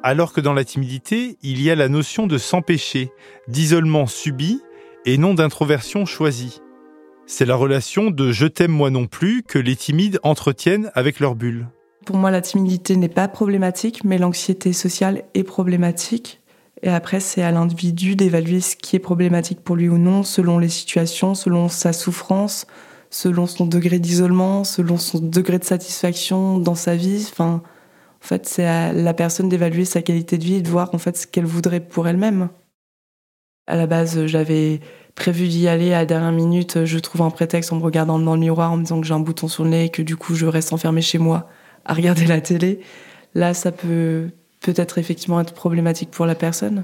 alors 0.03 0.31
que 0.31 0.39
dans 0.39 0.53
la 0.53 0.63
timidité, 0.63 1.39
il 1.41 1.59
y 1.59 1.71
a 1.71 1.75
la 1.75 1.89
notion 1.89 2.27
de 2.27 2.37
s'empêcher, 2.37 3.09
d'isolement 3.47 4.05
subi 4.05 4.61
et 5.05 5.17
non 5.17 5.33
d'introversion 5.33 6.05
choisie. 6.05 6.61
C'est 7.25 7.47
la 7.47 7.55
relation 7.55 8.11
de 8.11 8.31
je 8.31 8.45
t'aime 8.45 8.71
moi 8.71 8.91
non 8.91 9.07
plus 9.07 9.41
que 9.41 9.57
les 9.57 9.75
timides 9.75 10.19
entretiennent 10.21 10.91
avec 10.93 11.19
leur 11.19 11.33
bulle. 11.33 11.67
Pour 12.07 12.15
moi, 12.15 12.31
la 12.31 12.39
timidité 12.39 12.95
n'est 12.95 13.09
pas 13.09 13.27
problématique, 13.27 14.05
mais 14.05 14.17
l'anxiété 14.17 14.71
sociale 14.71 15.25
est 15.33 15.43
problématique. 15.43 16.41
Et 16.81 16.87
après, 16.87 17.19
c'est 17.19 17.41
à 17.41 17.51
l'individu 17.51 18.15
d'évaluer 18.15 18.61
ce 18.61 18.77
qui 18.77 18.95
est 18.95 18.99
problématique 18.99 19.59
pour 19.59 19.75
lui 19.75 19.89
ou 19.89 19.97
non, 19.97 20.23
selon 20.23 20.57
les 20.57 20.69
situations, 20.69 21.35
selon 21.35 21.67
sa 21.67 21.91
souffrance, 21.91 22.65
selon 23.09 23.45
son 23.45 23.65
degré 23.65 23.99
d'isolement, 23.99 24.63
selon 24.63 24.95
son 24.95 25.19
degré 25.19 25.59
de 25.59 25.65
satisfaction 25.65 26.59
dans 26.59 26.75
sa 26.75 26.95
vie. 26.95 27.27
Enfin, 27.29 27.61
en 28.23 28.25
fait, 28.25 28.47
c'est 28.47 28.65
à 28.65 28.93
la 28.93 29.13
personne 29.13 29.49
d'évaluer 29.49 29.83
sa 29.83 30.01
qualité 30.01 30.37
de 30.37 30.45
vie 30.45 30.55
et 30.55 30.61
de 30.61 30.69
voir 30.69 30.95
en 30.95 30.99
fait 30.99 31.17
ce 31.17 31.27
qu'elle 31.27 31.45
voudrait 31.45 31.81
pour 31.81 32.07
elle-même. 32.07 32.47
À 33.67 33.75
la 33.75 33.85
base, 33.85 34.27
j'avais 34.27 34.79
prévu 35.13 35.49
d'y 35.49 35.67
aller 35.67 35.91
à 35.91 35.97
la 35.97 36.05
dernière 36.05 36.31
minute. 36.31 36.85
Je 36.85 36.99
trouve 36.99 37.23
un 37.23 37.31
prétexte 37.31 37.73
en 37.73 37.75
me 37.75 37.83
regardant 37.83 38.17
dans 38.17 38.35
le 38.35 38.39
miroir, 38.39 38.71
en 38.71 38.77
me 38.77 38.83
disant 38.83 39.01
que 39.01 39.07
j'ai 39.07 39.13
un 39.13 39.19
bouton 39.19 39.49
sur 39.49 39.65
le 39.65 39.71
nez 39.71 39.83
et 39.83 39.89
que 39.89 40.01
du 40.01 40.15
coup, 40.15 40.35
je 40.35 40.45
reste 40.45 40.71
enfermée 40.71 41.01
chez 41.01 41.17
moi 41.17 41.49
à 41.87 41.93
regarder 41.93 42.25
la 42.25 42.41
télé. 42.41 42.79
Là, 43.33 43.53
ça 43.53 43.71
peut 43.71 44.29
peut-être 44.61 44.97
effectivement 44.97 45.41
être 45.41 45.53
problématique 45.53 46.11
pour 46.11 46.25
la 46.25 46.35
personne 46.35 46.83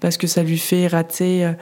parce 0.00 0.16
que 0.16 0.26
ça 0.26 0.42
lui 0.42 0.58
fait 0.58 0.88
rater 0.88 1.44
euh, 1.44 1.52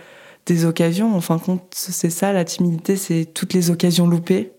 des 0.47 0.65
occasions. 0.65 1.15
En 1.15 1.21
fin 1.21 1.37
de 1.37 1.43
compte, 1.43 1.75
c'est 1.75 2.11
ça, 2.11 2.33
la 2.33 2.45
timidité, 2.45 2.97
c'est 2.97 3.27
toutes 3.27 3.53
les 3.53 3.71
occasions 3.71 4.07
loupées 4.07 4.53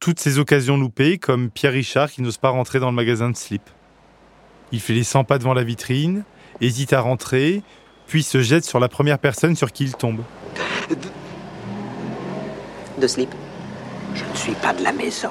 toutes 0.00 0.20
ces 0.20 0.38
occasions 0.38 0.76
loupées, 0.76 1.18
comme 1.18 1.50
Pierre 1.50 1.72
Richard 1.72 2.10
qui 2.10 2.22
n'ose 2.22 2.38
pas 2.38 2.50
rentrer 2.50 2.80
dans 2.80 2.90
le 2.90 2.94
magasin 2.94 3.30
de 3.30 3.36
slip. 3.36 3.62
Il 4.70 4.80
fait 4.80 4.92
les 4.92 5.04
100 5.04 5.24
pas 5.24 5.38
devant 5.38 5.54
la 5.54 5.64
vitrine, 5.64 6.24
hésite 6.60 6.92
à 6.92 7.00
rentrer, 7.00 7.62
puis 8.06 8.22
se 8.22 8.42
jette 8.42 8.64
sur 8.64 8.80
la 8.80 8.88
première 8.88 9.18
personne 9.18 9.56
sur 9.56 9.72
qui 9.72 9.84
il 9.84 9.94
tombe. 9.94 10.22
De, 12.98 13.06
slip? 13.06 13.30
Je 14.14 14.24
ne 14.24 14.34
suis 14.34 14.52
pas 14.52 14.72
de 14.72 14.82
la 14.82 14.92
maison. 14.92 15.30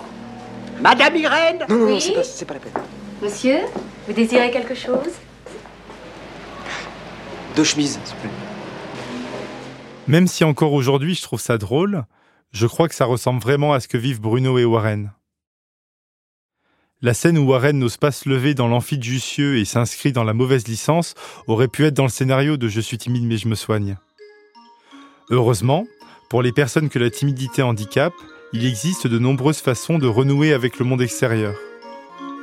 Madame 0.82 1.16
Irène 1.16 1.66
Non, 1.70 1.90
non, 1.90 2.00
c'est 2.00 2.46
pas, 2.46 2.54
pas 2.54 2.66
la 2.66 2.72
peine. 2.72 2.84
Monsieur, 3.22 3.60
vous 4.08 4.14
désirez 4.14 4.52
quelque 4.52 4.76
chose? 4.76 5.14
Deux 7.56 7.64
chemises, 7.64 8.00
s'il 8.04 8.16
vous 8.16 8.22
plaît. 8.22 8.30
Même 10.08 10.28
si 10.28 10.44
encore 10.44 10.74
aujourd'hui 10.74 11.16
je 11.16 11.22
trouve 11.22 11.42
ça 11.42 11.58
drôle, 11.58 12.06
je 12.52 12.68
crois 12.68 12.88
que 12.88 12.96
ça 12.96 13.06
ressemble 13.06 13.42
vraiment 13.42 13.74
à 13.74 13.80
ce 13.80 13.88
que 13.88 13.98
vivent 13.98 14.22
Bruno 14.22 14.58
et 14.58 14.66
Warren. 14.66 15.12
La 17.02 17.14
scène 17.14 17.38
où 17.38 17.48
Warren 17.48 17.78
n'ose 17.78 17.98
pas 17.98 18.12
se 18.12 18.30
lever 18.30 18.54
dans 18.54 18.68
l'amphi 18.68 18.98
de 18.98 19.04
Jussieu 19.04 19.58
et 19.58 19.66
s'inscrit 19.66 20.12
dans 20.12 20.24
la 20.24 20.34
mauvaise 20.34 20.68
licence 20.68 21.14
aurait 21.48 21.68
pu 21.68 21.86
être 21.86 21.94
dans 21.94 22.04
le 22.04 22.10
scénario 22.10 22.58
de 22.58 22.68
Je 22.68 22.82
suis 22.82 22.98
timide 22.98 23.26
mais 23.26 23.38
je 23.38 23.48
me 23.48 23.56
soigne. 23.56 23.98
Heureusement, 25.30 25.86
pour 26.30 26.42
les 26.42 26.52
personnes 26.52 26.90
que 26.90 27.00
la 27.00 27.10
timidité 27.10 27.62
handicape, 27.62 28.14
il 28.54 28.66
existe 28.66 29.08
de 29.08 29.20
nombreuses 29.20 29.60
façons 29.60 29.98
de 29.98 30.08
renouer 30.08 30.54
avec 30.54 30.80
le 30.80 30.86
monde 30.86 31.02
extérieur. 31.02 31.54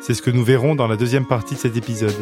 C'est 0.02 0.14
ce 0.14 0.22
que 0.22 0.30
nous 0.30 0.44
verrons 0.44 0.74
dans 0.74 0.86
la 0.86 0.96
deuxième 0.96 1.26
partie 1.26 1.54
de 1.54 1.60
cet 1.60 1.76
épisode. 1.76 2.14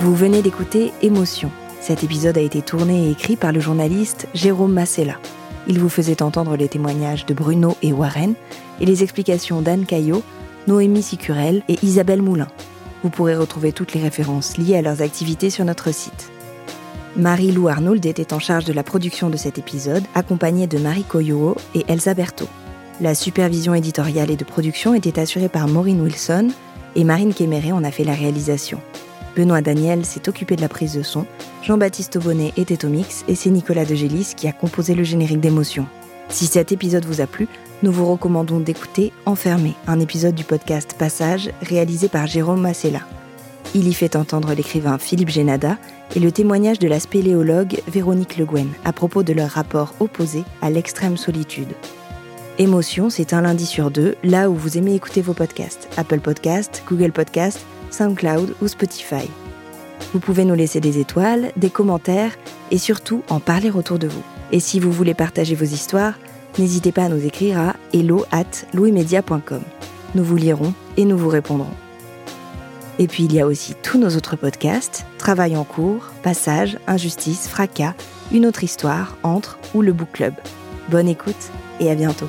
Vous 0.00 0.14
venez 0.14 0.40
d'écouter 0.40 0.92
Émotion. 1.02 1.50
Cet 1.80 2.04
épisode 2.04 2.38
a 2.38 2.40
été 2.40 2.62
tourné 2.62 3.08
et 3.08 3.10
écrit 3.10 3.36
par 3.36 3.52
le 3.52 3.60
journaliste 3.60 4.28
Jérôme 4.34 4.72
Massella. 4.72 5.18
Il 5.68 5.78
vous 5.78 5.90
faisait 5.90 6.22
entendre 6.22 6.56
les 6.56 6.68
témoignages 6.68 7.26
de 7.26 7.34
Bruno 7.34 7.76
et 7.82 7.92
Warren 7.92 8.34
et 8.80 8.86
les 8.86 9.02
explications 9.02 9.60
d'Anne 9.60 9.84
Caillot, 9.84 10.22
Noémie 10.66 11.02
Sicurel 11.02 11.62
et 11.68 11.78
Isabelle 11.82 12.22
Moulin. 12.22 12.48
Vous 13.02 13.10
pourrez 13.10 13.36
retrouver 13.36 13.72
toutes 13.72 13.92
les 13.92 14.02
références 14.02 14.56
liées 14.56 14.76
à 14.76 14.82
leurs 14.82 15.02
activités 15.02 15.50
sur 15.50 15.64
notre 15.66 15.92
site. 15.92 16.30
Marie-Lou 17.16 17.68
Arnould 17.68 18.04
était 18.06 18.32
en 18.32 18.38
charge 18.38 18.64
de 18.64 18.72
la 18.72 18.82
production 18.82 19.28
de 19.28 19.36
cet 19.36 19.58
épisode, 19.58 20.04
accompagnée 20.14 20.66
de 20.66 20.78
Marie 20.78 21.04
Coyot 21.04 21.56
et 21.74 21.84
Elsa 21.88 22.14
Berthaud. 22.14 22.48
La 23.00 23.14
supervision 23.14 23.74
éditoriale 23.74 24.30
et 24.30 24.36
de 24.36 24.44
production 24.44 24.94
était 24.94 25.20
assurée 25.20 25.48
par 25.48 25.68
Maureen 25.68 26.00
Wilson 26.00 26.48
et 26.96 27.04
Marine 27.04 27.34
Kéméré 27.34 27.72
en 27.72 27.84
a 27.84 27.90
fait 27.90 28.04
la 28.04 28.14
réalisation. 28.14 28.80
Benoît 29.38 29.62
Daniel 29.62 30.04
s'est 30.04 30.28
occupé 30.28 30.56
de 30.56 30.60
la 30.60 30.68
prise 30.68 30.94
de 30.94 31.04
son, 31.04 31.24
Jean-Baptiste 31.62 32.16
Aubonnet 32.16 32.52
était 32.56 32.84
au 32.84 32.88
mix 32.88 33.24
et 33.28 33.36
c'est 33.36 33.50
Nicolas 33.50 33.84
Degélis 33.84 34.32
qui 34.36 34.48
a 34.48 34.52
composé 34.52 34.96
le 34.96 35.04
générique 35.04 35.38
d'émotion. 35.38 35.86
Si 36.28 36.46
cet 36.46 36.72
épisode 36.72 37.04
vous 37.04 37.20
a 37.20 37.28
plu, 37.28 37.46
nous 37.84 37.92
vous 37.92 38.10
recommandons 38.10 38.58
d'écouter 38.58 39.12
Enfermé, 39.26 39.74
un 39.86 40.00
épisode 40.00 40.34
du 40.34 40.42
podcast 40.42 40.96
Passage 40.98 41.52
réalisé 41.62 42.08
par 42.08 42.26
Jérôme 42.26 42.62
Massella. 42.62 43.02
Il 43.76 43.86
y 43.86 43.94
fait 43.94 44.16
entendre 44.16 44.52
l'écrivain 44.54 44.98
Philippe 44.98 45.28
Génada 45.28 45.78
et 46.16 46.18
le 46.18 46.32
témoignage 46.32 46.80
de 46.80 46.88
la 46.88 46.98
spéléologue 46.98 47.80
Véronique 47.86 48.38
Le 48.38 48.44
Guen 48.44 48.70
à 48.84 48.92
propos 48.92 49.22
de 49.22 49.32
leur 49.32 49.50
rapport 49.50 49.94
opposé 50.00 50.42
à 50.62 50.68
l'extrême 50.68 51.16
solitude. 51.16 51.74
Émotion, 52.58 53.08
c'est 53.08 53.34
un 53.34 53.42
lundi 53.42 53.66
sur 53.66 53.92
deux, 53.92 54.16
là 54.24 54.50
où 54.50 54.56
vous 54.56 54.78
aimez 54.78 54.96
écouter 54.96 55.22
vos 55.22 55.32
podcasts. 55.32 55.88
Apple 55.96 56.18
Podcasts, 56.18 56.82
Google 56.88 57.12
Podcasts, 57.12 57.64
SoundCloud 57.90 58.54
ou 58.60 58.68
Spotify. 58.68 59.28
Vous 60.12 60.20
pouvez 60.20 60.44
nous 60.44 60.54
laisser 60.54 60.80
des 60.80 60.98
étoiles, 60.98 61.52
des 61.56 61.70
commentaires 61.70 62.36
et 62.70 62.78
surtout 62.78 63.22
en 63.28 63.40
parler 63.40 63.70
autour 63.70 63.98
de 63.98 64.08
vous. 64.08 64.22
Et 64.52 64.60
si 64.60 64.80
vous 64.80 64.92
voulez 64.92 65.14
partager 65.14 65.54
vos 65.54 65.64
histoires, 65.64 66.14
n'hésitez 66.58 66.92
pas 66.92 67.04
à 67.04 67.08
nous 67.08 67.24
écrire 67.24 67.58
à 67.58 67.76
hello 67.92 68.24
at 68.30 68.66
louismedia.com. 68.72 69.62
Nous 70.14 70.24
vous 70.24 70.36
lirons 70.36 70.72
et 70.96 71.04
nous 71.04 71.18
vous 71.18 71.28
répondrons. 71.28 71.74
Et 72.98 73.06
puis 73.06 73.24
il 73.24 73.32
y 73.32 73.40
a 73.40 73.46
aussi 73.46 73.74
tous 73.82 73.98
nos 73.98 74.16
autres 74.16 74.36
podcasts, 74.36 75.04
Travail 75.18 75.56
en 75.56 75.64
cours, 75.64 76.10
Passage, 76.22 76.78
Injustice, 76.86 77.46
Fracas, 77.48 77.94
Une 78.32 78.46
autre 78.46 78.64
histoire, 78.64 79.16
Entre 79.22 79.58
ou 79.74 79.82
le 79.82 79.92
Book 79.92 80.08
Club. 80.12 80.34
Bonne 80.88 81.08
écoute 81.08 81.50
et 81.80 81.90
à 81.90 81.94
bientôt. 81.94 82.28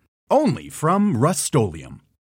Only 0.31 0.69
from 0.69 1.17
Rust 1.17 1.53